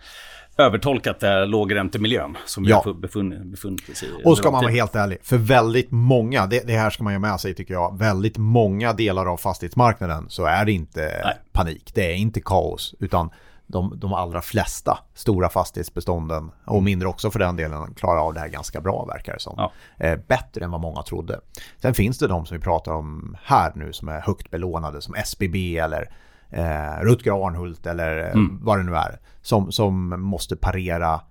övertolkat 0.58 1.20
det 1.20 1.46
lågräntemiljön 1.46 2.38
som 2.46 2.66
ja. 2.66 2.82
vi 2.86 2.90
har 2.90 2.98
befunnit, 2.98 3.46
befunnit 3.46 3.90
oss 3.90 4.04
i. 4.04 4.12
Och 4.26 4.38
ska 4.38 4.52
man 4.52 4.64
vara 4.64 4.72
helt 4.72 4.96
ärlig, 4.96 5.18
för 5.24 5.38
väldigt 5.38 5.92
många, 5.92 6.46
det, 6.46 6.68
det, 6.68 6.78
här 6.78 6.90
ska 6.90 7.04
man 7.04 7.14
ju 7.14 7.20
med 7.20 7.40
sig 7.40 7.54
tycker 7.54 7.74
jag, 7.74 7.98
väldigt 7.98 8.38
många 8.38 8.94
delar 8.94 9.26
av 9.26 9.38
fastighetsmarknaden 9.38 10.30
så 10.30 10.46
är 10.46 10.66
det 10.66 10.72
inte 10.72 11.22
Nej. 11.24 11.38
panik, 11.52 11.92
det 11.94 12.12
är 12.12 12.16
inte 12.16 12.42
kaos, 12.42 12.96
utan 13.00 13.30
de, 13.72 14.00
de 14.00 14.14
allra 14.14 14.42
flesta 14.42 15.00
stora 15.14 15.50
fastighetsbestånden 15.50 16.52
och 16.66 16.74
mm. 16.74 16.84
mindre 16.84 17.08
också 17.08 17.32
för 17.32 17.40
den 17.40 17.56
delen 17.56 17.94
klarar 17.94 18.20
av 18.20 18.34
det 18.34 18.40
här 18.40 18.48
ganska 18.48 18.82
bra 18.82 19.06
verkar 19.06 19.34
det 19.34 19.40
som. 19.40 19.54
Ja. 19.58 19.72
Eh, 19.98 20.20
bättre 20.28 20.66
än 20.66 20.72
vad 20.72 20.82
många 20.82 21.04
trodde. 21.04 21.40
Sen 21.82 21.94
finns 21.94 22.18
det 22.18 22.28
de 22.28 22.46
som 22.46 22.58
vi 22.58 22.64
pratar 22.64 22.92
om 22.92 23.38
här 23.44 23.72
nu 23.76 23.94
som 23.94 24.08
är 24.08 24.22
högt 24.22 24.52
belånade 24.52 25.02
som 25.02 25.16
SBB 25.16 25.78
eller 25.78 26.10
eh, 26.52 27.04
Rutger 27.04 27.48
Arnhult 27.48 27.88
eller 27.88 28.18
eh, 28.18 28.32
mm. 28.32 28.60
vad 28.62 28.80
det 28.80 28.84
nu 28.84 28.96
är. 28.96 29.20
Som, 29.42 29.72
som 29.72 30.22
måste 30.22 30.56
parera 30.56 31.22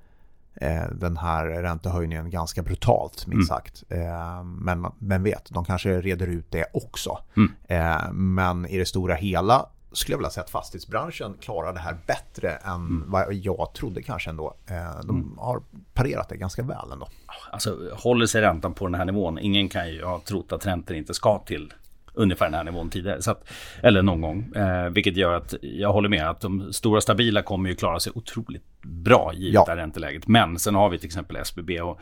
eh, 0.54 0.84
den 0.92 1.16
här 1.16 1.46
räntehöjningen 1.46 2.30
ganska 2.30 2.62
brutalt, 2.62 3.26
minst 3.26 3.50
mm. 3.50 3.58
sagt. 3.58 3.84
Eh, 3.88 4.44
men 4.44 4.86
vem 4.98 5.22
vet, 5.22 5.50
de 5.50 5.64
kanske 5.64 6.00
reder 6.00 6.26
ut 6.26 6.50
det 6.50 6.66
också. 6.72 7.18
Mm. 7.36 7.52
Eh, 7.68 8.12
men 8.12 8.66
i 8.66 8.78
det 8.78 8.86
stora 8.86 9.14
hela 9.14 9.66
skulle 9.92 10.14
jag 10.14 10.18
vilja 10.18 10.30
säga 10.30 10.44
att 10.44 10.50
fastighetsbranschen 10.50 11.34
klarar 11.40 11.72
det 11.72 11.80
här 11.80 11.96
bättre 12.06 12.50
än 12.50 12.74
mm. 12.74 13.04
vad 13.06 13.34
jag 13.34 13.74
trodde 13.74 14.02
kanske 14.02 14.30
ändå. 14.30 14.54
Eh, 14.66 15.00
de 15.04 15.16
mm. 15.16 15.38
har 15.38 15.62
parerat 15.94 16.28
det 16.28 16.36
ganska 16.36 16.62
väl 16.62 16.92
ändå. 16.92 17.08
Alltså 17.52 17.78
håller 17.92 18.26
sig 18.26 18.40
räntan 18.40 18.74
på 18.74 18.86
den 18.86 18.94
här 18.94 19.04
nivån, 19.04 19.38
ingen 19.38 19.68
kan 19.68 19.90
ju 19.90 20.04
ha 20.04 20.20
trott 20.20 20.52
att 20.52 20.66
räntor 20.66 20.96
inte 20.96 21.14
ska 21.14 21.38
till 21.38 21.72
ungefär 22.14 22.46
den 22.46 22.54
här 22.54 22.64
nivån 22.64 22.90
tidigare. 22.90 23.22
Så 23.22 23.30
att, 23.30 23.48
eller 23.82 24.02
någon 24.02 24.20
gång. 24.20 24.52
Eh, 24.56 24.90
vilket 24.90 25.16
gör 25.16 25.32
att 25.32 25.54
jag 25.62 25.92
håller 25.92 26.08
med 26.08 26.30
att 26.30 26.40
de 26.40 26.72
stora 26.72 27.00
stabila 27.00 27.42
kommer 27.42 27.68
ju 27.68 27.74
klara 27.74 28.00
sig 28.00 28.12
otroligt 28.14 28.64
bra 28.82 29.32
givet 29.34 29.54
ja. 29.54 29.64
det 29.64 29.70
här 29.70 29.78
ränteläget. 29.78 30.26
Men 30.26 30.58
sen 30.58 30.74
har 30.74 30.90
vi 30.90 30.98
till 30.98 31.06
exempel 31.06 31.36
SBB 31.36 31.80
och 31.80 32.00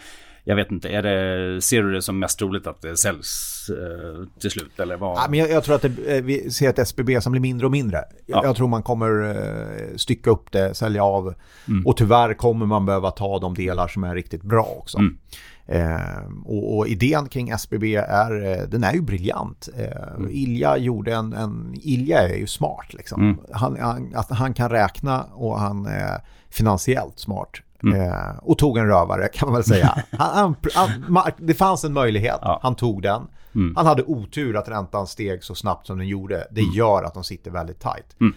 jag 0.48 0.56
vet 0.56 0.70
inte, 0.70 0.88
är 0.88 1.02
det, 1.02 1.62
ser 1.62 1.82
du 1.82 1.92
det 1.92 2.02
som 2.02 2.18
mest 2.18 2.38
troligt 2.38 2.66
att 2.66 2.82
det 2.82 2.96
säljs 2.96 3.66
eh, 3.70 4.40
till 4.40 4.50
slut? 4.50 4.80
Eller 4.80 4.96
vad? 4.96 5.16
Ja, 5.16 5.26
men 5.30 5.38
jag, 5.38 5.50
jag 5.50 5.64
tror 5.64 5.74
att 5.74 5.82
det, 5.82 6.16
eh, 6.16 6.24
vi 6.24 6.50
ser 6.50 6.68
ett 6.68 6.78
SBB 6.78 7.20
som 7.20 7.32
blir 7.32 7.40
mindre 7.40 7.66
och 7.66 7.72
mindre. 7.72 7.98
Ja. 8.26 8.40
Jag 8.44 8.56
tror 8.56 8.68
man 8.68 8.82
kommer 8.82 9.30
eh, 9.30 9.96
stycka 9.96 10.30
upp 10.30 10.52
det, 10.52 10.74
sälja 10.74 11.04
av. 11.04 11.34
Mm. 11.68 11.86
Och 11.86 11.96
tyvärr 11.96 12.34
kommer 12.34 12.66
man 12.66 12.86
behöva 12.86 13.10
ta 13.10 13.38
de 13.38 13.54
delar 13.54 13.88
som 13.88 14.04
är 14.04 14.14
riktigt 14.14 14.42
bra 14.42 14.64
också. 14.78 14.98
Mm. 14.98 15.18
Eh, 15.68 16.22
och, 16.44 16.76
och, 16.76 16.88
idén 16.88 17.28
kring 17.28 17.48
SBB 17.50 17.96
är, 17.96 18.46
eh, 18.46 18.68
den 18.68 18.84
är 18.84 18.92
ju 18.92 19.00
briljant. 19.00 19.68
Eh, 19.76 20.14
mm. 20.16 20.30
Ilja 20.30 20.76
gjorde 20.76 21.14
en, 21.14 21.32
en, 21.32 21.74
Ilja 21.74 22.28
är 22.28 22.36
ju 22.36 22.46
smart 22.46 22.94
liksom. 22.94 23.22
Mm. 23.22 23.38
Han, 23.52 23.76
han, 23.80 24.12
han 24.30 24.54
kan 24.54 24.70
räkna 24.70 25.22
och 25.22 25.60
han 25.60 25.86
är 25.86 26.20
finansiellt 26.50 27.18
smart. 27.18 27.50
Mm. 27.82 28.00
Eh, 28.00 28.38
och 28.42 28.58
tog 28.58 28.78
en 28.78 28.86
rövare 28.86 29.28
kan 29.28 29.48
man 29.48 29.54
väl 29.54 29.64
säga. 29.64 30.04
Han, 30.10 30.56
han, 30.74 31.32
det 31.36 31.54
fanns 31.54 31.84
en 31.84 31.92
möjlighet, 31.92 32.38
ja. 32.42 32.60
han 32.62 32.74
tog 32.74 33.02
den. 33.02 33.22
Mm. 33.54 33.76
Han 33.76 33.86
hade 33.86 34.02
otur 34.02 34.56
att 34.56 34.68
räntan 34.68 35.06
steg 35.06 35.44
så 35.44 35.54
snabbt 35.54 35.86
som 35.86 35.98
den 35.98 36.08
gjorde. 36.08 36.46
Det 36.50 36.60
mm. 36.60 36.74
gör 36.74 37.02
att 37.02 37.14
de 37.14 37.24
sitter 37.24 37.50
väldigt 37.50 37.80
tajt. 37.80 38.16
Mm. 38.20 38.34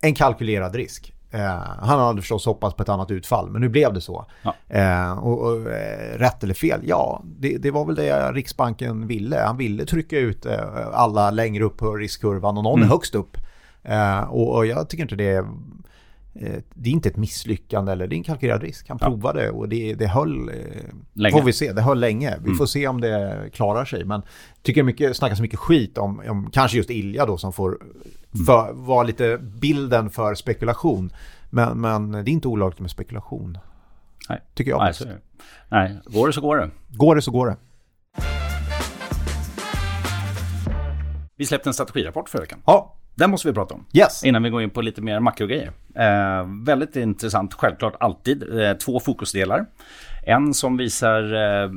En 0.00 0.14
kalkylerad 0.14 0.74
risk. 0.74 1.15
Eh, 1.36 1.62
han 1.78 1.98
hade 1.98 2.20
förstås 2.20 2.46
hoppats 2.46 2.76
på 2.76 2.82
ett 2.82 2.88
annat 2.88 3.10
utfall, 3.10 3.50
men 3.50 3.60
nu 3.60 3.68
blev 3.68 3.92
det 3.92 4.00
så. 4.00 4.26
Ja. 4.42 4.54
Eh, 4.68 5.18
och, 5.18 5.40
och 5.40 5.70
eh, 5.70 6.18
rätt 6.18 6.44
eller 6.44 6.54
fel? 6.54 6.80
Ja, 6.84 7.22
det, 7.24 7.56
det, 7.58 7.70
var 7.70 7.84
väl 7.84 7.94
det 7.94 8.32
Riksbanken 8.32 9.06
ville. 9.06 9.36
Han 9.36 9.56
ville 9.56 9.84
trycka 9.86 10.18
ut 10.18 10.46
alla 10.92 11.30
längre 11.30 11.64
upp 11.64 11.76
på 11.76 11.94
riskkurvan 11.94 12.58
och 12.58 12.64
någon 12.64 12.78
mm. 12.78 12.88
är 12.88 12.92
högst 12.92 13.14
upp. 13.14 13.36
Och, 14.28 14.54
och, 14.54 14.66
jag 14.66 14.88
tycker 14.88 15.02
inte 15.02 15.16
det 15.16 15.36
eh, 15.36 15.44
det 16.74 16.88
är 16.90 16.92
inte 16.92 17.08
ett 17.08 17.16
misslyckande 17.16 17.92
eller 17.92 18.06
det 18.06 18.14
är 18.14 18.16
en 18.16 18.22
kalkylerad 18.24 18.62
risk. 18.62 18.88
Han 18.88 18.98
Ja. 19.00 19.06
provade 19.06 19.50
och 19.50 19.68
det, 19.68 19.94
det 19.94 20.06
höll, 20.06 20.48
eh, 20.48 20.54
Länge. 21.12 21.32
får 21.38 21.42
vi 21.42 21.52
se, 21.52 21.72
det 21.72 21.82
höll 21.82 22.00
länge. 22.00 22.36
Vi 22.38 22.44
Mm. 22.46 22.56
får 22.56 22.66
se 22.66 22.88
om 22.88 23.00
det 23.00 23.44
klarar 23.52 23.84
sig. 23.84 24.04
Men 24.04 24.22
tycker 24.62 24.82
mycket, 24.82 25.16
snackas 25.16 25.40
mycket 25.40 25.58
skit 25.58 25.98
om, 25.98 26.22
om 26.28 26.50
kanske 26.52 26.76
just 26.76 26.90
Ilja 26.90 27.26
då 27.26 27.38
som 27.38 27.52
får 27.52 27.68
Mm. 28.34 28.46
för, 28.46 28.72
vara 28.72 29.02
lite 29.02 29.38
bilden 29.38 30.10
för 30.10 30.34
spekulation. 30.34 31.10
Men, 31.50 31.80
men 31.80 32.12
det 32.12 32.18
är 32.18 32.28
inte 32.28 32.48
olagligt 32.48 32.80
med 32.80 32.90
spekulation. 32.90 33.58
Nej. 34.28 34.40
Tycker 34.54 34.70
jag. 34.70 34.80
Nej, 34.80 34.94
så. 34.94 35.04
Nej, 35.68 35.98
går 36.04 36.26
det 36.26 36.32
så 36.32 36.40
går 36.40 36.56
det. 36.56 36.70
Går 36.88 37.14
det 37.14 37.22
så 37.22 37.30
går 37.30 37.46
det. 37.46 37.56
Vi 41.36 41.46
släppte 41.46 41.68
en 41.70 41.74
strategirapport 41.74 42.28
förra 42.28 42.40
veckan. 42.40 42.58
Ja, 42.66 42.94
Den 43.18 43.30
måste 43.30 43.48
vi 43.48 43.54
prata 43.54 43.74
om. 43.74 43.86
yes. 43.92 44.24
Innan 44.24 44.42
vi 44.42 44.50
går 44.50 44.62
in 44.62 44.70
på 44.70 44.82
lite 44.82 45.02
mer 45.02 45.20
makrogrejer. 45.20 45.72
Eh, 45.94 46.46
väldigt 46.64 46.96
intressant, 46.96 47.54
självklart 47.54 47.94
alltid. 48.00 48.60
Eh, 48.60 48.72
två 48.72 49.00
fokusdelar. 49.00 49.66
En 50.26 50.54
som 50.54 50.76
visar 50.76 51.34
eh, 51.34 51.70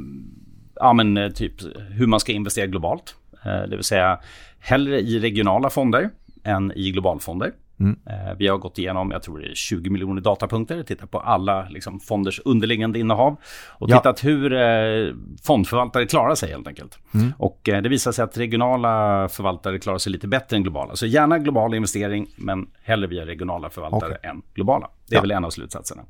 ja, 0.75 0.93
men, 0.93 1.17
eh, 1.17 1.29
typ 1.29 1.53
hur 1.89 2.07
man 2.07 2.19
ska 2.19 2.31
investera 2.31 2.67
globalt. 2.67 3.15
Eh, 3.45 3.61
det 3.69 3.75
vill 3.75 3.83
säga 3.83 4.19
hellre 4.59 4.99
i 4.99 5.19
regionala 5.19 5.69
fonder 5.69 6.09
än 6.43 6.71
i 6.75 6.91
globalfonder. 6.91 7.51
Mm. 7.79 7.99
Eh, 8.05 8.33
vi 8.37 8.47
har 8.47 8.57
gått 8.57 8.77
igenom, 8.77 9.11
jag 9.11 9.23
tror 9.23 9.39
det 9.39 9.45
är 9.51 9.55
20 9.55 9.89
miljoner 9.89 10.21
datapunkter, 10.21 10.83
tittat 10.83 11.11
på 11.11 11.19
alla 11.19 11.69
liksom, 11.69 11.99
fonders 11.99 12.41
underliggande 12.45 12.99
innehav 12.99 13.35
och 13.69 13.89
Ja. 13.89 13.97
tittat 13.97 14.23
hur 14.23 14.53
eh, 14.53 15.13
fondförvaltare 15.43 16.05
klarar 16.05 16.35
sig 16.35 16.51
helt 16.51 16.67
enkelt. 16.67 16.97
Mm. 17.13 17.33
Och 17.37 17.69
eh, 17.69 17.81
det 17.81 17.89
visar 17.89 18.11
sig 18.11 18.23
att 18.23 18.37
regionala 18.37 19.29
förvaltare 19.29 19.79
klarar 19.79 19.97
sig 19.97 20.11
lite 20.11 20.27
bättre 20.27 20.55
än 20.57 20.63
globala. 20.63 20.95
Så 20.95 21.05
gärna 21.05 21.39
global 21.39 21.73
investering, 21.73 22.27
men 22.35 22.67
hellre 22.83 23.07
via 23.07 23.25
regionala 23.25 23.69
förvaltare 23.69 24.15
än 24.23 24.41
globala. 24.53 24.89
Det 25.07 25.15
är 25.15 25.17
Ja. 25.17 25.21
väl 25.21 25.31
en 25.31 25.45
av 25.45 25.49
slutsatserna. 25.49 26.01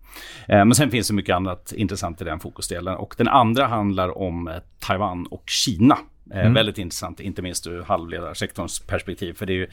Eh, 0.47 0.57
men 0.65 0.75
sen 0.75 0.91
finns 0.91 1.07
det 1.07 1.13
mycket 1.13 1.35
annat 1.35 1.73
intressant 1.75 2.21
i 2.21 2.23
den 2.23 2.39
fokusdelen. 2.39 2.95
Och 2.95 3.15
den 3.17 3.27
andra 3.27 3.65
handlar 3.67 4.17
om 4.17 4.47
eh, 4.47 4.53
Taiwan 4.79 5.25
och 5.25 5.43
Kina. 5.45 5.97
Eh, 6.33 6.51
Väldigt 6.51 6.77
intressant, 6.77 7.19
inte 7.19 7.41
minst 7.41 7.67
ur 7.67 7.81
halvledarsektorns 7.83 8.79
perspektiv. 8.79 9.33
För 9.33 9.45
det 9.45 9.53
är 9.53 9.55
ju 9.55 9.67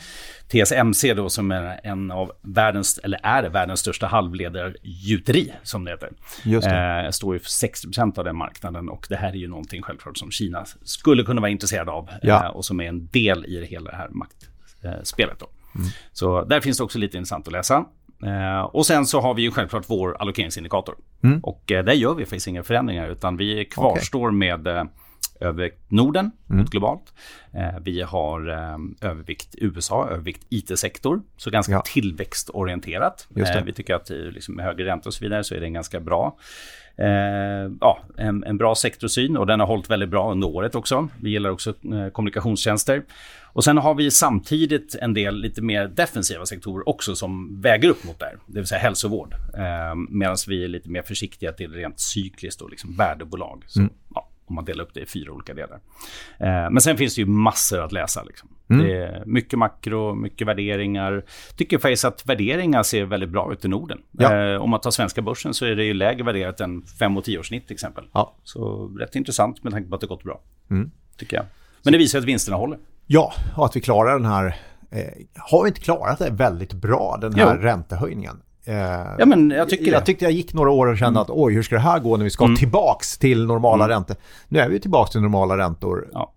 TSMC 0.64 1.14
då 1.14 1.28
som 1.28 1.50
är 1.50 1.80
en 1.84 2.10
av 2.10 2.32
världens, 2.42 2.98
eller 2.98 3.20
är 3.22 3.48
världens 3.48 3.80
största 3.80 4.06
halvledargjuteri, 4.06 5.52
som 5.62 5.84
det 5.84 5.90
heter. 5.90 6.12
Just 6.44 6.68
det. 6.68 7.02
Eh, 7.04 7.10
står 7.10 7.34
ju 7.34 7.38
för 7.40 7.48
60% 7.48 8.18
av 8.18 8.24
den 8.24 8.36
marknaden 8.36 8.88
och 8.88 9.06
det 9.08 9.16
här 9.16 9.28
är 9.28 9.36
ju 9.36 9.48
någonting 9.48 9.82
självklart 9.82 10.18
som 10.18 10.30
Kina 10.30 10.64
skulle 10.82 11.22
kunna 11.22 11.40
vara 11.40 11.50
intresserad 11.50 11.88
av 11.88 12.10
Ja. 12.22 12.44
eh, 12.44 12.50
och 12.50 12.64
som 12.64 12.80
är 12.80 12.84
en 12.88 13.06
del 13.06 13.44
i 13.46 13.56
det 13.60 13.66
hela 13.66 13.90
det 13.90 13.96
här 13.96 14.08
maktspelet. 14.08 15.38
Då. 15.38 15.46
Mm. 15.74 15.88
Så 16.12 16.44
där 16.44 16.60
finns 16.60 16.78
det 16.78 16.84
också 16.84 16.98
lite 16.98 17.16
intressant 17.16 17.46
att 17.46 17.52
läsa. 17.52 17.84
Eh, 18.24 18.60
och 18.60 18.86
sen 18.86 19.06
så 19.06 19.20
har 19.20 19.34
vi 19.34 19.42
ju 19.42 19.50
självklart 19.50 19.84
vår 19.86 20.16
allokeringsindikator. 20.20 20.94
Mm. 21.22 21.40
Och 21.40 21.72
eh, 21.72 21.84
där 21.84 21.92
gör 21.92 22.14
vi 22.14 22.24
faktiskt 22.24 22.46
inga 22.46 22.62
förändringar 22.62 23.08
utan 23.08 23.36
vi 23.36 23.64
kvarstår 23.64 24.30
med 24.30 24.66
eh, 24.66 24.84
övervikt 25.40 25.90
Norden 25.90 26.30
Mm. 26.50 26.64
globalt. 26.64 27.14
Eh, 27.52 27.78
vi 27.82 28.02
har 28.02 28.48
eh, 28.48 29.08
övervikt 29.10 29.54
USA, 29.58 30.08
övervikt 30.10 30.46
IT-sektor. 30.48 31.22
Så 31.36 31.50
ganska 31.50 31.72
Ja. 31.72 31.82
tillväxtorienterat. 31.86 33.28
Eh, 33.36 33.64
vi 33.64 33.72
tycker 33.72 33.94
att 33.94 34.10
liksom, 34.10 34.54
med 34.54 34.64
högre 34.64 34.86
ränta 34.86 35.08
och 35.08 35.14
så 35.14 35.24
vidare 35.24 35.44
så 35.44 35.54
är 35.54 35.60
det 35.60 35.66
en 35.66 35.72
ganska 35.72 36.00
bra 36.00 36.36
Eh, 36.98 37.70
ja, 37.80 37.98
en, 38.16 38.44
en 38.44 38.58
bra 38.58 38.74
sektorsyn 38.74 39.36
och 39.36 39.46
den 39.46 39.60
har 39.60 39.66
hållit 39.66 39.90
väldigt 39.90 40.08
bra 40.08 40.30
under 40.32 40.48
året 40.48 40.74
också. 40.74 41.08
Vi 41.22 41.30
gillar 41.30 41.50
också 41.50 41.70
eh, 41.70 42.08
kommunikationstjänster. 42.12 43.02
Och 43.52 43.64
sen 43.64 43.78
har 43.78 43.94
vi 43.94 44.10
samtidigt 44.10 44.94
en 44.94 45.14
del 45.14 45.36
lite 45.40 45.62
mer 45.62 45.88
defensiva 45.88 46.46
sektorer 46.46 46.88
också 46.88 47.14
som 47.16 47.60
väger 47.60 47.88
upp 47.88 48.04
mot 48.04 48.18
det 48.18 48.24
här. 48.24 48.34
Det 48.46 48.58
vill 48.58 48.66
säga 48.66 48.78
hälsovård. 48.78 49.34
Eh, 49.54 49.94
Medan 50.10 50.36
vi 50.48 50.64
är 50.64 50.68
lite 50.68 50.90
mer 50.90 51.02
försiktiga 51.02 51.52
till 51.52 51.72
rent 51.72 52.00
cykliskt 52.00 52.60
och 52.62 52.70
liksom 52.70 52.96
värdebolag. 52.96 53.64
Så, 53.66 53.80
ja, 53.80 53.88
om 54.46 54.54
man 54.54 54.64
delar 54.64 54.84
upp 54.84 54.94
det 54.94 55.00
i 55.00 55.06
fyra 55.06 55.32
olika 55.32 55.54
delar. 55.54 55.80
Eh, 56.38 56.70
men 56.70 56.80
sen 56.80 56.96
finns 56.96 57.14
det 57.14 57.20
ju 57.20 57.26
massor 57.26 57.84
att 57.84 57.92
läsa. 57.92 58.22
Liksom. 58.22 58.48
Det 58.68 58.96
är 58.96 59.22
mycket 59.26 59.58
makro, 59.58 60.14
mycket 60.14 60.46
värderingar. 60.46 61.24
Tycker 61.56 61.78
faktiskt 61.78 62.04
att 62.04 62.26
värderingar 62.26 62.82
ser 62.82 63.04
väldigt 63.04 63.30
bra 63.30 63.52
ut 63.52 63.64
i 63.64 63.68
Norden. 63.68 63.98
Ja. 64.12 64.52
Eh, 64.54 64.62
om 64.62 64.70
man 64.70 64.80
tar 64.80 64.90
svenska 64.90 65.22
börsen 65.22 65.54
så 65.54 65.66
är 65.66 65.76
det 65.76 65.84
ju 65.84 65.94
lägre 65.94 66.24
värderat 66.24 66.60
än 66.60 66.82
5 66.82 67.16
och 67.16 67.24
10 67.24 67.38
års 67.38 67.48
snitt 67.48 67.66
till 67.66 67.74
exempel. 67.74 68.04
Ja. 68.12 68.34
Så 68.44 68.86
rätt 68.98 69.16
intressant 69.16 69.62
med 69.64 69.72
tanke 69.72 69.88
på 69.88 69.94
att 69.94 70.00
det 70.00 70.06
gått 70.06 70.24
bra. 70.24 70.40
Mm. 70.70 70.90
Tycker 71.16 71.36
jag. 71.36 71.46
Men 71.82 71.92
det 71.92 71.98
visar 71.98 72.18
att 72.18 72.24
vinsterna 72.24 72.56
håller. 72.56 72.78
Ja, 73.06 73.32
och 73.56 73.64
att 73.64 73.76
vi 73.76 73.80
klarar 73.80 74.12
den 74.12 74.26
här... 74.26 74.46
Eh, 74.90 75.04
har 75.34 75.62
vi 75.62 75.68
inte 75.68 75.80
klarat 75.80 76.18
det 76.18 76.30
väldigt 76.30 76.72
bra, 76.72 77.18
den 77.20 77.34
här 77.34 77.54
Jo. 77.56 77.62
räntehöjningen? 77.62 78.42
Eh, 78.66 78.74
Ja, 79.18 79.26
men 79.26 79.50
jag 79.50 79.68
tycker 79.68 79.84
jag 79.84 79.92
det. 79.92 79.96
Mm. 79.96 80.04
tyckte 80.04 80.24
jag 80.24 80.32
gick 80.32 80.52
några 80.52 80.70
år 80.70 80.86
och 80.86 80.98
kände 80.98 81.20
att 81.20 81.30
oj, 81.30 81.54
hur 81.54 81.62
ska 81.62 81.74
det 81.74 81.80
här 81.80 81.98
gå 81.98 82.16
när 82.16 82.24
vi 82.24 82.30
ska 82.30 82.56
tillbaks 82.56 83.18
till 83.18 83.46
normala 83.46 83.84
Mm. 83.84 83.94
räntor? 83.94 84.16
Nu 84.48 84.58
är 84.58 84.68
vi 84.68 84.80
tillbaks 84.80 85.10
till 85.10 85.20
normala 85.20 85.58
räntor. 85.58 86.08
Ja. 86.12 86.32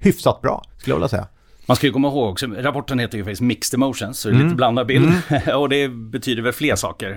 Hyfsat 0.00 0.40
bra, 0.40 0.62
skulle 0.78 0.92
jag 0.92 0.96
vilja 0.98 1.08
säga. 1.08 1.26
Man 1.68 1.76
ska 1.76 1.86
ju 1.86 1.92
komma 1.92 2.08
ihåg 2.08 2.30
också, 2.30 2.46
rapporten 2.46 2.98
heter 2.98 3.18
ju 3.18 3.24
faktiskt 3.24 3.42
Mixed 3.42 3.74
Emotions, 3.78 4.18
så 4.18 4.30
det 4.30 4.36
är 4.36 4.42
lite 4.42 4.54
blandad 4.54 4.86
bild. 4.86 5.12
och 5.54 5.68
det 5.68 5.88
betyder 5.88 6.42
väl 6.42 6.52
fler 6.52 6.74
saker. 6.76 7.10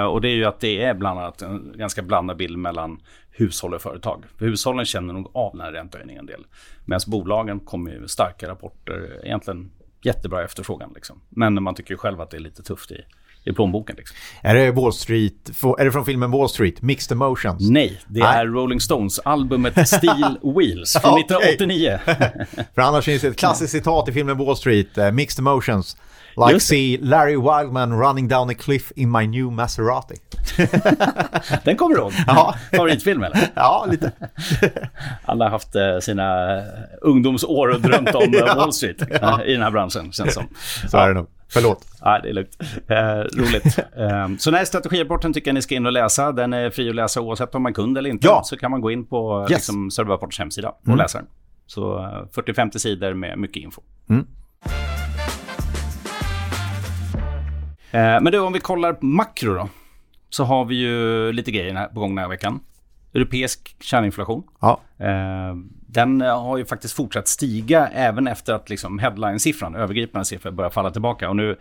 Eh, 0.00 0.04
och 0.04 0.20
det 0.20 0.28
är 0.28 0.34
ju 0.34 0.44
att 0.44 0.60
det 0.60 0.82
är 0.84 0.94
bland 0.94 1.18
annat 1.20 1.42
en 1.42 1.72
ganska 1.76 2.02
blandad 2.02 2.36
bild 2.36 2.58
mellan 2.58 2.98
hushåll 3.30 3.74
och 3.74 3.82
företag. 3.82 4.24
För 4.38 4.46
hushållen 4.46 4.84
känner 4.84 5.14
nog 5.14 5.30
av 5.34 5.52
den 5.52 5.60
här 5.60 5.72
räntehöjningen 5.72 6.20
en 6.20 6.26
del. 6.26 6.46
Medan 6.84 7.00
bolagen 7.06 7.60
kommer 7.60 7.90
ju 7.90 8.08
starka 8.08 8.48
rapporter, 8.48 9.20
egentligen 9.24 9.70
jättebra 10.02 10.44
efterfrågan. 10.44 10.92
Liksom. 10.94 11.20
Men 11.28 11.62
man 11.62 11.74
tycker 11.74 11.90
ju 11.90 11.98
själv 11.98 12.20
att 12.20 12.30
det 12.30 12.36
är 12.36 12.40
lite 12.40 12.62
tufft 12.62 12.90
i, 12.90 13.00
i 13.44 13.52
plånboken. 13.52 13.96
Liksom. 13.96 14.16
Är 14.42 14.54
det 14.54 14.70
Wall 14.70 14.92
Street, 14.92 15.50
är 15.78 15.84
det 15.84 15.92
från 15.92 16.04
filmen 16.04 16.30
Wall 16.30 16.48
Street, 16.48 16.82
Mixed 16.82 17.12
Emotions? 17.12 17.70
Nej, 17.70 18.00
det 18.06 18.20
Nej. 18.20 18.38
är 18.38 18.46
Rolling 18.46 18.80
Stones, 18.80 19.18
albumet 19.18 19.88
Steel 19.88 20.38
Wheels 20.56 20.92
från 21.02 21.12
Okej. 21.12 21.54
1989. 21.54 21.98
För 22.74 22.82
annars 22.82 23.04
finns 23.04 23.22
det 23.22 23.28
ett 23.28 23.38
klassiskt 23.38 23.72
citat 23.72 24.08
i 24.08 24.12
filmen 24.12 24.38
Wall 24.38 24.56
Street, 24.56 24.98
eh, 24.98 25.10
Mixed 25.10 25.38
Emotions. 25.38 25.96
Like 26.36 26.52
Just 26.52 26.66
see 26.66 26.98
Larry 27.00 27.36
Wildman 27.36 28.00
running 28.00 28.28
down 28.28 28.50
a 28.50 28.54
cliff 28.54 28.92
in 28.96 29.10
my 29.10 29.26
new 29.26 29.52
Maserati. 29.52 30.14
Den 31.64 31.76
kommer 31.76 31.94
du 31.94 32.00
ihåg? 32.00 32.12
Ja. 32.26 32.54
Favoritfilm 32.70 33.22
eller? 33.22 33.38
Ja, 33.54 33.86
lite. 33.90 34.12
Alla 35.24 35.44
har 35.44 35.50
haft 35.50 35.74
eh, 35.74 35.98
sina 36.00 36.56
eh, 36.58 36.64
ungdomsår 37.00 37.68
och 37.68 37.80
drömt 37.80 38.14
om 38.14 38.32
Ja. 38.32 38.54
Wall 38.54 38.72
Street 38.72 39.02
eh, 39.02 39.38
i 39.46 39.52
den 39.52 39.62
här 39.62 39.70
branschen, 39.70 40.12
känns 40.12 40.34
som. 40.34 40.44
Så 40.90 40.96
är 40.96 41.08
det 41.08 41.14
nog. 41.14 41.26
Förlåt. 41.54 41.86
Ja, 42.00 42.20
det 42.22 42.28
är 42.28 42.32
lugnt. 42.32 42.58
Eh, 42.88 43.40
roligt. 43.40 43.78
Eh, 43.96 44.28
så 44.38 44.50
här 44.50 44.64
strategirapporten 44.64 45.32
tycker 45.32 45.48
jag 45.48 45.54
ni 45.54 45.62
ska 45.62 45.74
in 45.74 45.86
och 45.86 45.92
läsa. 45.92 46.32
Den 46.32 46.52
är 46.52 46.70
fri 46.70 46.88
att 46.88 46.94
läsa 46.94 47.20
oavsett 47.20 47.54
om 47.54 47.62
man 47.62 47.74
kund 47.74 47.98
eller 47.98 48.10
inte. 48.10 48.26
Ja. 48.26 48.40
Så 48.44 48.56
kan 48.56 48.70
man 48.70 48.80
gå 48.80 48.90
in 48.90 49.06
på 49.06 49.40
Yes. 49.42 49.50
liksom, 49.50 49.90
Serverapportens 49.90 50.38
hemsida 50.38 50.68
och 50.68 50.86
Mm. 50.86 50.98
läsa 50.98 51.18
den. 51.18 51.26
Så 51.66 51.98
eh, 51.98 52.26
40-50 52.32 52.78
sidor 52.78 53.14
med 53.14 53.38
mycket 53.38 53.62
info. 53.62 53.82
Mm. 54.10 54.26
Eh, 57.90 58.22
men 58.22 58.24
du, 58.32 58.38
om 58.38 58.52
vi 58.52 58.60
kollar 58.60 58.92
på 58.92 59.06
makro 59.06 59.54
då. 59.54 59.68
Så 60.30 60.44
har 60.44 60.64
vi 60.64 60.74
ju 60.74 61.32
lite 61.32 61.50
grejer 61.50 61.86
på 61.86 62.00
gång 62.00 62.14
den 62.14 62.22
här 62.22 62.28
veckan. 62.28 62.60
Europeisk 63.14 63.76
kärninflation. 63.80 64.42
Ja. 64.60 64.80
Eh, 64.98 65.56
den 65.86 66.22
eh, 66.22 66.42
har 66.42 66.58
ju 66.58 66.64
faktiskt 66.64 66.94
fortsatt 66.94 67.28
stiga 67.28 67.88
även 67.88 68.26
efter 68.26 68.52
att 68.52 68.70
liksom 68.70 68.98
headline-siffran, 68.98 69.76
övergripande 69.76 70.24
siffran, 70.24 70.56
börjar 70.56 70.70
falla 70.70 70.90
tillbaka. 70.90 71.28
Och 71.28 71.36
nu 71.36 71.56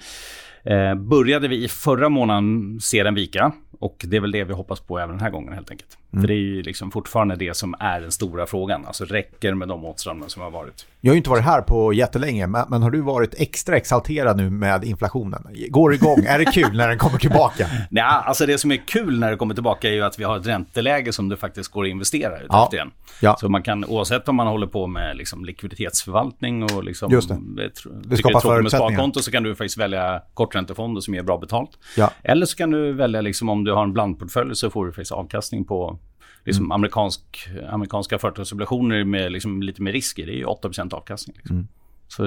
eh, 0.64 0.96
började 0.96 1.48
vi 1.48 1.64
i 1.64 1.68
förra 1.68 2.10
månaden 2.10 2.80
se 2.82 3.04
den 3.04 3.16
vika. 3.16 3.52
Och 3.80 4.06
det 4.08 4.18
är 4.18 4.22
väl 4.22 4.32
det 4.32 4.44
vi 4.44 4.54
hoppas 4.54 4.80
på 4.80 5.00
även 5.00 5.10
den 5.10 5.24
här 5.24 5.30
gången 5.30 5.54
helt 5.54 5.72
enkelt. 5.72 5.98
För 6.22 6.28
det 6.28 6.34
är 6.34 6.38
ju 6.38 6.62
liksom 6.62 6.92
fortfarande 6.92 7.36
det 7.36 7.58
som 7.58 7.76
är 7.80 8.02
den 8.02 8.12
stora 8.12 8.46
frågan. 8.46 8.86
Alltså 8.86 9.06
räcker 9.06 9.54
med 9.54 9.68
de 9.68 9.86
åtstramningar 9.86 10.28
som 10.30 10.42
har 10.42 10.52
varit. 10.52 10.86
Jag 11.02 11.12
har 11.12 11.14
ju 11.14 11.18
inte 11.18 11.30
varit 11.30 11.44
här 11.44 11.62
på 11.62 11.94
jättelänge, 11.94 12.48
men, 12.48 12.84
har 12.84 12.92
du 12.92 13.02
varit 13.02 13.34
extra 13.38 13.78
exalterad 13.78 14.38
nu 14.38 14.50
med 14.50 14.84
inflationen? 14.84 15.48
Går 15.70 15.90
det 15.90 15.96
igång? 15.96 16.26
är 16.28 16.40
det 16.40 16.46
kul 16.46 16.78
när 16.78 16.88
den 16.88 16.98
kommer 16.98 17.18
tillbaka? 17.20 17.68
Nej, 17.90 18.04
alltså 18.04 18.46
det 18.46 18.58
som 18.58 18.72
är 18.72 18.78
kul 18.88 19.20
när 19.20 19.32
det 19.32 19.38
kommer 19.38 19.54
tillbaka 19.54 19.90
är 19.90 19.94
ju 19.94 20.02
att 20.02 20.20
vi 20.20 20.24
har 20.24 20.38
ett 20.38 20.48
ränteläge 20.48 21.14
som 21.14 21.30
det 21.30 21.38
faktiskt 21.38 21.72
går 21.72 21.84
att 21.84 21.90
investera 21.90 22.42
i 22.42 22.46
Ja. 22.50 22.64
efter 22.64 22.78
igen. 22.78 22.92
Ja. 23.22 23.36
Så 23.40 23.50
man 23.50 23.64
kan, 23.64 23.86
oavsett 23.86 24.30
om 24.30 24.36
man 24.36 24.48
håller 24.48 24.68
på 24.68 24.88
med 24.88 25.18
liksom 25.18 25.46
likviditetsförvaltning 25.46 26.64
och 26.64 26.84
liksom, 26.84 27.12
Just 27.12 27.30
det. 27.30 27.38
det. 27.56 27.70
Det 28.04 28.18
skapar 28.18 28.32
tråkigt 28.32 28.34
med 28.34 28.42
förutsättningar. 28.42 28.90
sparkonto 28.92 29.20
så 29.20 29.32
kan 29.32 29.44
du 29.44 29.56
faktiskt 29.56 29.78
välja 29.78 30.22
korträntefonder 30.34 31.02
som 31.02 31.14
ger 31.14 31.24
bra 31.24 31.38
betalt. 31.38 31.70
Ja. 31.98 32.12
Eller 32.24 32.46
så 32.46 32.58
kan 32.58 32.72
du 32.72 32.94
välja, 32.94 33.22
liksom, 33.22 33.50
om 33.50 33.64
du 33.64 33.72
har 33.74 33.84
en 33.84 33.94
blandportfölj 33.94 34.56
så 34.56 34.70
får 34.70 34.86
du 34.86 34.92
faktiskt 34.92 35.12
avkastning 35.12 35.66
på 35.66 36.00
liksom, 36.46 36.66
Mm. 36.66 36.72
amerikansk, 36.72 37.50
amerikanska 37.70 38.20
företagsobligationer 38.20 39.04
med 39.04 39.32
liksom, 39.32 39.62
lite 39.64 39.82
mer 39.82 39.92
risk 39.92 40.20
i. 40.20 40.26
Det 40.26 40.32
är 40.32 40.36
ju 40.38 40.46
8% 40.46 40.94
avkastning. 40.94 41.36
Liksom. 41.38 41.68
Så 42.08 42.24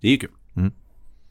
det 0.00 0.06
är 0.08 0.10
ju 0.10 0.16
kul. 0.18 0.30
Mm. 0.56 0.72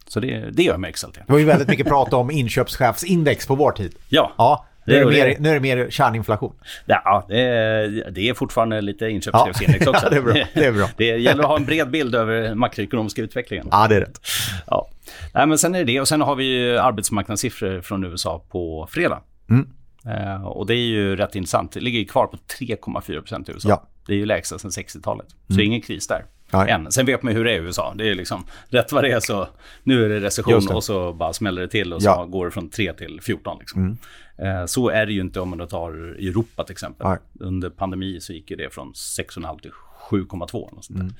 Så 0.07 0.19
det, 0.19 0.49
det 0.51 0.63
gör 0.63 0.77
mig 0.77 0.89
exalterad. 0.89 1.27
Det 1.27 1.31
var 1.33 1.39
ju 1.39 1.45
väldigt 1.45 1.67
mycket 1.67 1.87
prat 1.87 2.13
om 2.13 2.31
inköpschefsindex 2.31 3.47
på 3.47 3.55
vår 3.55 3.71
tid. 3.71 3.95
Ja, 4.09 4.33
Ja, 4.37 4.65
nu 4.85 4.93
är 4.95 5.05
det, 5.05 5.11
mer, 5.11 5.35
nu 5.39 5.49
är 5.49 5.53
det 5.53 5.59
mer 5.59 5.89
kärninflation. 5.89 6.53
Ja, 6.85 7.25
det 7.29 7.39
är, 7.41 8.11
det 8.11 8.29
är 8.29 8.33
fortfarande 8.33 8.81
lite 8.81 9.05
inköpschefsindex 9.09 9.87
också. 9.87 10.05
Ja, 10.05 10.09
det 10.09 10.15
är 10.17 10.21
bra, 10.21 10.33
det 10.53 10.65
är 10.65 10.71
bra. 10.71 10.89
Det 10.97 11.05
gäller 11.05 11.43
att 11.43 11.49
ha 11.49 11.57
en 11.57 11.65
bred 11.65 11.89
bild 11.91 12.15
över 12.15 12.41
den 12.41 12.59
makroekonomiska 12.59 13.21
utvecklingen. 13.21 13.67
Ja, 13.71 13.87
det 13.87 13.95
är 13.95 13.99
rätt. 13.99 14.19
Ja. 14.67 14.89
Nej, 15.33 15.47
men 15.47 15.57
sen 15.57 15.75
är 15.75 15.79
det 15.79 15.85
det 15.85 16.01
och 16.01 16.07
sen 16.07 16.21
har 16.21 16.35
vi 16.35 16.77
arbetsmarknadssiffror 16.77 17.81
från 17.81 18.03
USA 18.03 18.43
på 18.49 18.87
fredag. 18.91 19.21
Mm. 19.49 19.69
Eh, 20.07 20.43
och 20.47 20.65
det 20.65 20.73
är 20.73 20.87
ju 20.87 21.15
rätt 21.15 21.35
intressant. 21.35 21.71
Det 21.71 21.79
ligger 21.79 22.03
kvar 22.03 22.27
på 22.27 22.37
3,4 22.37 23.19
procent 23.19 23.49
i 23.49 23.51
USA. 23.51 23.69
Ja. 23.69 23.87
Det 24.07 24.13
är 24.13 24.17
ju 24.17 24.25
lägsta 24.25 24.59
sedan 24.59 24.71
60-talet. 24.71 25.27
Så 25.47 25.59
ingen 25.59 25.81
kris 25.81 26.07
där. 26.07 26.25
Nej. 26.51 26.69
Än. 26.71 26.91
Sen 26.91 27.05
vet 27.05 27.23
man 27.23 27.33
ju 27.33 27.37
hur 27.37 27.45
det 27.45 27.51
är 27.51 27.55
i 27.55 27.63
USA. 27.63 27.93
Det 27.97 28.09
är 28.09 28.15
liksom 28.15 28.45
rätt 28.69 28.91
vad 28.91 29.03
det 29.03 29.11
är 29.11 29.19
så 29.19 29.47
nu 29.83 30.05
är 30.05 30.09
det 30.09 30.19
recession 30.19 30.65
det. 30.67 30.73
och 30.73 30.83
så 30.83 31.13
bara 31.13 31.33
smäller 31.33 31.61
det 31.61 31.67
till 31.67 31.93
och 31.93 32.01
så 32.01 32.07
Ja. 32.09 32.25
går 32.25 32.45
det 32.45 32.51
från 32.51 32.69
3 32.69 32.93
till 32.93 33.19
14. 33.21 33.57
Liksom. 33.59 33.97
Eh, 34.37 34.65
så 34.65 34.89
är 34.89 35.05
det 35.05 35.13
ju 35.13 35.21
inte 35.21 35.39
om 35.39 35.49
man 35.49 35.67
tar 35.67 35.91
Europa 36.19 36.63
till 36.63 36.71
exempel. 36.71 37.07
Nej. 37.07 37.17
Under 37.39 37.69
pandemi 37.69 38.19
så 38.21 38.33
gick 38.33 38.53
det 38.57 38.73
från 38.73 38.93
6,5 38.93 39.59
till 39.59 39.71
7,2. 40.09 40.69
eller 40.71 40.81
sånt 40.81 40.99
där. 40.99 41.13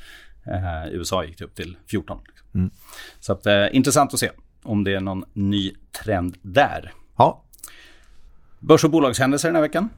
Eh, 0.53 0.94
USA 0.94 1.24
gick 1.25 1.38
det 1.38 1.46
upp 1.46 1.56
till 1.56 1.77
14. 1.88 2.20
Liksom. 2.27 2.70
Så 3.20 3.34
att, 3.34 3.46
eh, 3.46 3.65
intressant 3.75 4.13
att 4.13 4.20
se 4.20 4.29
om 4.63 4.84
det 4.84 4.94
är 4.94 5.00
någon 5.00 5.25
ny 5.34 5.74
trend 6.03 6.38
där. 6.41 6.94
Börs 8.68 8.84
och 8.84 8.92
bolagshändelser 8.92 9.48
den 9.48 9.56
här 9.56 9.62
veckan. 9.62 9.90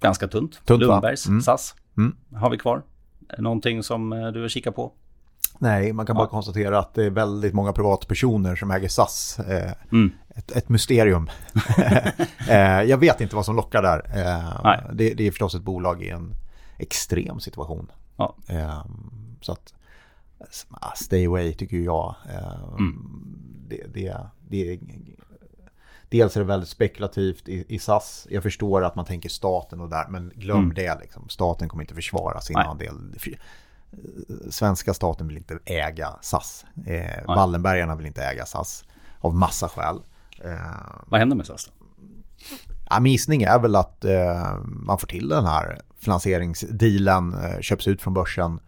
Ganska 0.00 0.28
tunt. 0.28 0.60
Tunt? 0.66 0.80
Lundbergs, 0.82 1.26
Mm. 1.26 1.40
SAS 1.42 1.74
Mm. 1.96 2.16
har 2.34 2.50
vi 2.50 2.58
kvar. 2.58 2.82
Någonting 3.38 3.82
som 3.82 4.12
eh, 4.12 4.26
du 4.28 4.40
har 4.40 4.48
kikat 4.48 4.74
på? 4.76 4.92
nej, 5.58 5.92
man 5.92 6.06
kan 6.06 6.16
bara 6.16 6.24
Ja. 6.24 6.28
konstatera 6.30 6.78
att 6.78 6.94
det 6.94 7.04
är 7.04 7.10
väldigt 7.10 7.54
många 7.54 7.72
privatpersoner 7.72 8.56
som 8.56 8.70
äger 8.70 8.88
SAS. 8.88 9.38
Eh, 9.38 9.72
Mm. 9.92 10.10
ett, 10.28 10.50
ett 10.50 10.68
mysterium. 10.68 11.30
eh, 12.48 12.56
jag 12.82 12.98
vet 12.98 13.20
inte 13.20 13.36
vad 13.36 13.44
som 13.44 13.56
lockar 13.56 13.82
där. 13.82 14.02
Eh, 14.14 14.94
det, 14.94 15.14
det 15.14 15.26
är 15.26 15.30
förstås 15.30 15.54
ett 15.54 15.62
bolag 15.62 16.02
i 16.02 16.08
en 16.08 16.34
extrem 16.78 17.40
situation. 17.40 17.90
Ja. 18.16 18.36
Så 19.40 19.52
att, 19.52 19.74
ah, 20.70 20.92
stay 20.96 21.26
away 21.26 21.52
tycker 21.54 21.76
jag. 21.76 22.14
Mm. 22.78 23.24
det, 23.68 23.82
det, 23.94 24.16
det 24.48 24.72
är, 24.72 24.78
dels 26.12 26.36
är 26.36 26.40
det 26.40 26.46
väldigt 26.46 26.68
spekulativt 26.68 27.48
i, 27.48 27.64
i 27.68 27.78
SAS. 27.78 28.26
Jag 28.30 28.42
förstår 28.42 28.84
att 28.84 28.94
man 28.94 29.04
tänker 29.04 29.28
staten 29.28 29.80
och 29.80 29.88
där, 29.88 30.06
men 30.08 30.32
glöm 30.36 30.58
Mm. 30.58 30.74
det. 30.74 30.98
Liksom. 31.00 31.28
Staten 31.28 31.68
kommer 31.68 31.82
inte 31.82 31.94
försvara 31.94 32.40
sin 32.40 32.54
Nej. 32.54 32.66
andel. 32.66 33.14
Fy- 33.18 33.36
Svenska 34.50 34.94
staten 34.94 35.28
vill 35.28 35.36
inte 35.36 35.58
äga 35.64 36.08
SAS. 36.20 36.64
Eh, 36.86 37.26
Wallenbergarna 37.26 37.96
vill 37.96 38.06
inte 38.06 38.24
äga 38.24 38.46
SAS 38.46 38.84
av 39.20 39.34
massa 39.34 39.68
skäl. 39.68 39.96
Eh, 40.44 40.50
Vad 41.06 41.20
händer 41.20 41.36
med 41.36 41.46
SAS 41.46 41.64
då? 41.64 41.72
Ja, 42.90 43.00
min 43.00 43.12
gissning 43.12 43.42
är 43.42 43.58
väl 43.58 43.76
att 43.76 44.04
eh, 44.04 44.56
man 44.64 44.98
får 44.98 45.06
till 45.06 45.28
den 45.28 45.44
här 45.46 45.80
finansieringsdealen, 45.98 47.34
eh, 47.34 47.60
köps 47.60 47.88
ut 47.88 48.02
från 48.02 48.14
börsen, 48.14 48.60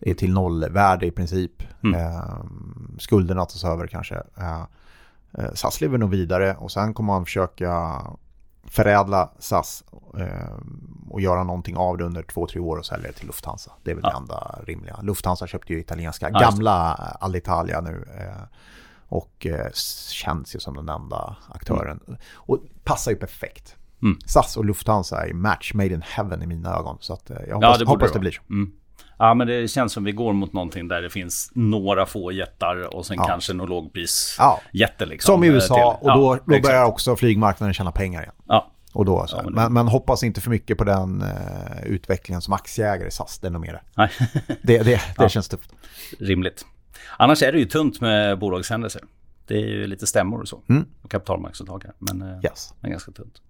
är 0.00 0.14
till 0.14 0.32
nollvärde 0.32 1.06
i 1.06 1.10
princip. 1.10 1.62
Mm. 1.82 2.00
Eh, 2.00 2.44
skulderna 2.98 3.44
tas 3.44 3.64
över 3.64 3.86
kanske. 3.86 4.14
Eh, 4.36 4.50
eh, 4.60 4.64
SAS 5.54 5.80
lever 5.80 5.98
nog 5.98 6.10
vidare 6.10 6.56
och 6.58 6.72
sen 6.72 6.94
kommer 6.94 7.12
man 7.12 7.24
försöka 7.24 8.02
förädla 8.64 9.30
SAS 9.38 9.84
eh, 10.18 10.56
och 11.10 11.20
göra 11.20 11.44
någonting 11.44 11.76
av 11.76 11.98
det 11.98 12.04
under 12.04 12.22
två, 12.22 12.46
tre 12.46 12.60
år 12.60 12.76
och 12.76 12.86
sälja 12.86 13.06
det 13.06 13.12
till 13.12 13.26
Lufthansa. 13.26 13.72
Det 13.82 13.90
är 13.90 13.94
väl 13.94 14.04
Ja. 14.04 14.10
det 14.10 14.16
enda 14.16 14.58
rimliga. 14.66 14.98
Lufthansa 15.02 15.46
köpte 15.46 15.72
ju 15.72 15.80
italienska, 15.80 16.30
Ja, 16.32 16.38
det. 16.38 16.44
gamla 16.44 16.92
Alitalia 17.20 17.80
nu. 17.80 18.08
Eh, 18.18 18.42
och 19.08 19.46
eh, 19.46 19.70
känns 20.12 20.54
ju 20.54 20.60
som 20.60 20.74
den 20.74 20.88
enda 20.88 21.36
aktören. 21.48 22.00
Och 22.34 22.58
passar 22.84 23.10
ju 23.10 23.16
perfekt. 23.16 23.76
Mm. 24.02 24.18
SAS 24.26 24.56
och 24.56 24.64
Lufthansa 24.64 25.26
är 25.26 25.32
match 25.32 25.74
made 25.74 25.94
in 25.94 26.02
heaven 26.02 26.42
i 26.42 26.46
mina 26.46 26.74
ögon. 26.76 26.96
Så 27.00 27.12
eh, 27.12 27.18
jag 27.28 27.46
Ja, 27.48 27.54
hoppas, 27.54 27.78
det 27.78 27.84
borde 27.84 27.96
hoppas 28.04 28.12
det 28.12 28.16
det 28.18 28.20
blir 28.20 28.30
så. 28.30 28.42
Mm. 28.50 28.72
Ja, 29.22 29.34
men 29.34 29.46
det 29.46 29.68
känns 29.70 29.92
som 29.92 30.04
vi 30.04 30.12
går 30.12 30.32
mot 30.32 30.52
någonting 30.52 30.88
där 30.88 31.02
det 31.02 31.10
finns 31.10 31.50
några 31.54 32.06
få 32.06 32.32
jättar 32.32 32.96
och 32.96 33.06
sen 33.06 33.16
Ja. 33.16 33.24
kanske 33.26 33.52
någon 33.52 33.68
lågpris 33.68 34.36
Ja. 34.38 34.60
liksom. 34.72 35.18
Som 35.34 35.44
i 35.44 35.48
eh, 35.48 35.54
USA 35.54 35.98
till. 36.00 36.10
och 36.10 36.16
då, 36.18 36.38
då 36.46 36.60
börjar 36.60 36.84
också 36.84 37.16
flygmarknaden 37.16 37.74
tjäna 37.74 37.92
pengar 37.92 38.22
igen. 38.22 38.34
Ja, 38.48 38.70
Och 38.92 39.04
då, 39.04 39.26
så. 39.26 39.36
Ja, 39.36 39.42
men 39.42 39.54
men, 39.54 39.72
men, 39.72 39.88
hoppas 39.88 40.22
inte 40.22 40.40
för 40.40 40.50
mycket 40.50 40.78
på 40.78 40.84
den 40.84 41.22
eh, 41.22 41.84
utvecklingen 41.86 42.42
som 42.42 42.52
aktieägare 42.54 43.08
i 43.08 43.10
SAS. 43.10 43.38
Det 43.38 43.46
är 43.46 43.50
nog 43.50 43.60
mer 43.62 43.72
det. 43.72 43.82
nej, 43.96 44.10
Det, 44.62 44.78
det, 44.78 45.00
det 45.18 45.28
känns 45.28 45.48
tufft. 45.48 45.70
rimligt. 46.18 46.66
Annars 47.16 47.42
är 47.42 47.52
det 47.52 47.58
ju 47.58 47.64
tunt 47.64 48.00
med 48.00 48.38
bolagshändelser. 48.38 49.02
Det 49.46 49.54
är 49.54 49.66
ju 49.66 49.86
lite 49.86 50.06
stämmor 50.06 50.40
och 50.40 50.48
så. 50.48 50.62
Mm. 50.68 50.84
Och 51.02 51.10
kapitalmarknadsdag 51.10 51.82
här. 51.84 51.94
Men, 51.98 52.22
eh, 52.30 52.38
Yes. 52.44 52.74
men 52.80 52.90
ganska 52.90 53.12
tunt. 53.12 53.42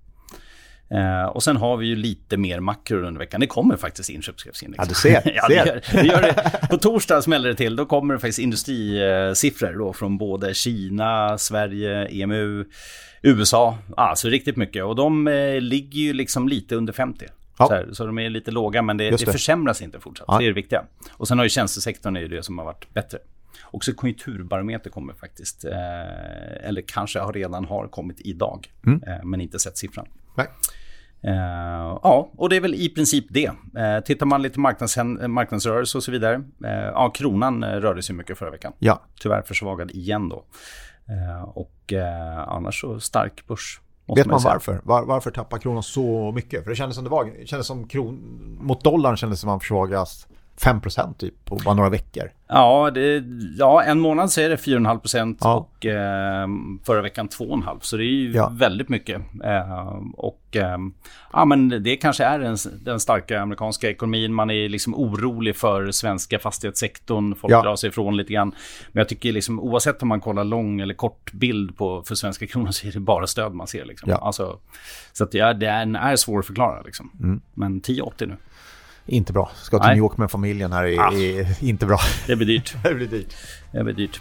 Eh, 0.94 1.24
och 1.24 1.42
sen 1.42 1.56
har 1.56 1.76
vi 1.76 1.86
ju 1.86 1.96
lite 1.96 2.36
mer 2.36 2.60
makro 2.60 2.96
under 3.06 3.18
veckan. 3.18 3.40
Det 3.40 3.46
kommer 3.46 3.76
faktiskt 3.76 4.10
inköpschefsindex. 4.10 4.82
Ja, 4.82 4.88
du 4.88 4.94
ser. 4.94 5.32
ja, 5.36 5.48
det 5.48 5.54
gör, 5.54 5.82
det 5.92 6.06
gör 6.06 6.22
det. 6.22 6.68
På 6.70 6.76
torsdag 6.76 7.22
smäller 7.22 7.48
det 7.48 7.54
till. 7.54 7.76
Då 7.76 7.86
kommer 7.86 8.14
det 8.14 8.20
faktiskt 8.20 8.38
industrisiffror 8.38 9.78
då 9.78 9.92
från 9.92 10.18
både 10.18 10.54
Kina, 10.54 11.38
Sverige, 11.38 12.06
EMU, 12.06 12.64
USA. 13.22 13.78
Alltså 13.96 14.28
riktigt 14.28 14.56
mycket. 14.56 14.84
Och 14.84 14.96
de 14.96 15.28
eh, 15.28 15.60
ligger 15.60 16.00
ju 16.00 16.12
liksom 16.12 16.48
lite 16.48 16.74
under 16.76 16.92
50. 16.92 17.26
Ja. 17.58 17.66
Så, 17.66 17.74
här, 17.74 17.88
så 17.92 18.06
de 18.06 18.18
är 18.18 18.30
lite 18.30 18.50
låga, 18.50 18.82
men 18.82 18.96
det, 18.96 19.10
det. 19.10 19.16
det. 19.24 19.32
försämras 19.32 19.82
inte 19.82 20.00
fortsatt. 20.00 20.24
Ja. 20.28 20.38
Det 20.38 20.44
är 20.44 20.48
det 20.48 20.52
viktiga. 20.54 20.84
Och 21.12 21.28
sen 21.28 21.38
har 21.38 21.44
ju 21.44 21.48
tjänstesektorn 21.50 22.16
är 22.16 22.20
ju 22.20 22.28
det 22.28 22.42
som 22.42 22.58
har 22.58 22.64
varit 22.64 22.94
bättre. 22.94 23.18
Också 23.70 23.92
konjunkturbarometer 23.92 24.90
kommer 24.90 25.14
faktiskt, 25.14 25.64
eh, 25.64 26.68
eller 26.68 26.82
kanske 26.86 27.18
har 27.18 27.32
redan 27.32 27.64
har 27.64 27.88
kommit 27.88 28.20
idag, 28.20 28.72
Mm. 28.86 29.02
eh, 29.06 29.24
men 29.24 29.40
inte 29.40 29.58
sett 29.58 29.78
siffran. 29.78 30.06
Nej. 30.34 30.46
Eh, 31.22 31.98
ja, 32.02 32.30
och 32.36 32.48
det 32.48 32.56
är 32.56 32.60
väl 32.60 32.74
i 32.74 32.88
princip 32.88 33.26
det. 33.30 33.46
Eh, 33.78 34.00
tittar 34.04 34.26
man 34.26 34.42
lite 34.42 34.58
marknads- 34.58 35.28
marknadsrörelse 35.28 35.98
och 35.98 36.04
så 36.04 36.10
vidare. 36.12 36.34
Eh, 36.64 36.70
ja, 36.70 37.10
kronan 37.10 37.64
rörde 37.64 38.02
sig 38.02 38.14
mycket 38.14 38.38
förra 38.38 38.50
veckan. 38.50 38.72
Ja, 38.78 39.02
Tyvärr 39.20 39.42
försvagad 39.42 39.90
igen 39.90 40.28
då. 40.28 40.44
Eh, 41.08 41.42
och 41.42 41.92
annars 42.46 42.80
så 42.80 43.00
stark 43.00 43.46
börs. 43.46 43.80
vet 44.16 44.26
man 44.26 44.40
säga. 44.40 44.52
varför? 44.52 44.80
Var, 44.84 45.04
varför 45.04 45.30
tappar 45.30 45.58
kronan 45.58 45.82
så 45.82 46.32
mycket? 46.32 46.62
För 46.62 46.70
det 46.70 46.76
kändes 46.76 46.94
som 46.94 47.04
det 47.04 47.10
var, 47.10 47.24
det 47.24 47.46
kändes 47.46 47.66
som 47.66 47.88
kron, 47.88 48.18
mot 48.60 48.84
dollarn 48.84 49.16
kändes 49.16 49.40
som 49.40 49.48
man 49.48 49.60
försvagas 49.60 50.26
5% 50.64 51.14
typ 51.14 51.44
på 51.44 51.56
bara 51.64 51.74
några 51.74 51.90
veckor. 51.90 52.30
Ja, 52.48 52.90
det, 52.94 53.24
ja, 53.58 53.82
en 53.82 54.00
månad 54.00 54.30
så 54.32 54.40
är 54.40 54.48
det 54.48 54.56
4,5 54.56 54.98
procent 54.98 55.38
Ja. 55.40 55.54
och 55.54 55.86
eh, 55.86 56.48
förra 56.86 57.02
veckan 57.02 57.28
2,5. 57.28 57.78
Så 57.80 57.96
det 57.96 58.04
är 58.04 58.06
ju 58.06 58.32
Ja. 58.32 58.52
väldigt 58.54 58.88
mycket. 58.88 59.20
Eh, 59.44 59.98
och 60.16 60.42
eh, 60.56 60.78
ja, 61.32 61.44
men 61.44 61.82
det 61.82 61.96
kanske 61.96 62.24
är 62.24 62.38
den, 62.38 62.56
den 62.84 63.00
starka 63.00 63.40
amerikanska 63.40 63.90
ekonomin. 63.90 64.34
Man 64.34 64.50
är 64.50 64.68
liksom 64.68 64.94
orolig 64.94 65.56
för 65.56 65.90
svenska 65.90 66.38
fastighetssektorn. 66.38 67.34
Folk 67.34 67.52
Ja. 67.52 67.62
drar 67.62 67.76
sig 67.76 67.88
ifrån 67.88 68.16
lite 68.16 68.32
grann. 68.32 68.48
Men 68.92 69.00
jag 69.00 69.08
tycker 69.08 69.32
liksom, 69.32 69.60
oavsett 69.60 70.02
om 70.02 70.08
man 70.08 70.20
kollar 70.20 70.44
lång 70.44 70.80
eller 70.80 70.94
kort 70.94 71.32
bild 71.32 71.76
på, 71.76 72.02
för 72.02 72.14
svenska 72.14 72.46
kronan 72.46 72.72
så 72.72 72.86
är 72.86 72.92
det 72.92 73.00
bara 73.00 73.26
stöd 73.26 73.54
man 73.54 73.66
ser. 73.66 73.84
Liksom. 73.84 74.10
Ja. 74.10 74.16
Alltså, 74.16 74.58
så 75.12 75.24
att 75.24 75.34
ja, 75.34 75.52
den 75.52 75.96
är 75.96 76.16
svår 76.16 76.38
att 76.38 76.46
förklara. 76.46 76.82
Liksom. 76.82 77.10
Mm. 77.20 77.40
Men 77.54 77.80
10,80 77.80 78.26
nu. 78.26 78.36
Inte 79.06 79.32
bra. 79.32 79.50
Ska 79.54 79.78
till 79.78 79.86
Nej. 79.86 79.94
New 79.96 79.98
York 80.04 80.16
med 80.16 80.30
familjen 80.30 80.72
här 80.72 80.84
är, 80.84 80.98
Ah. 80.98 81.12
är 81.12 81.64
inte 81.64 81.86
bra. 81.86 81.98
Det 82.26 82.36
blir 82.36 82.46
dyrt. 82.46 82.74
det 82.82 82.94
blir 82.94 83.06
dyrt. 83.06 83.36
Det 83.72 83.84
blir 83.84 83.94
dyrt. 83.94 84.20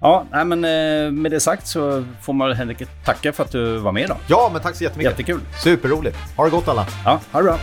Ja, 0.00 0.26
nej, 0.32 0.44
men 0.44 0.64
eh, 0.64 1.10
med 1.12 1.30
det 1.30 1.40
sagt 1.40 1.66
så 1.66 2.04
får 2.22 2.32
man 2.32 2.52
enkelt 2.70 2.90
tacka 3.04 3.32
för 3.32 3.44
att 3.44 3.50
du 3.50 3.78
var 3.78 3.92
med 3.92 4.02
idag. 4.02 4.16
Ja, 4.26 4.50
men 4.52 4.62
tack 4.62 4.74
så 4.76 4.84
jättemycket. 4.84 5.10
Jättekul. 5.12 5.40
Superroligt. 5.62 6.16
Ha 6.36 6.44
det 6.44 6.50
gott 6.50 6.68
alla. 6.68 6.86
Ja, 7.04 7.20
ha 7.32 7.40
det 7.40 7.44
bra. 7.44 7.58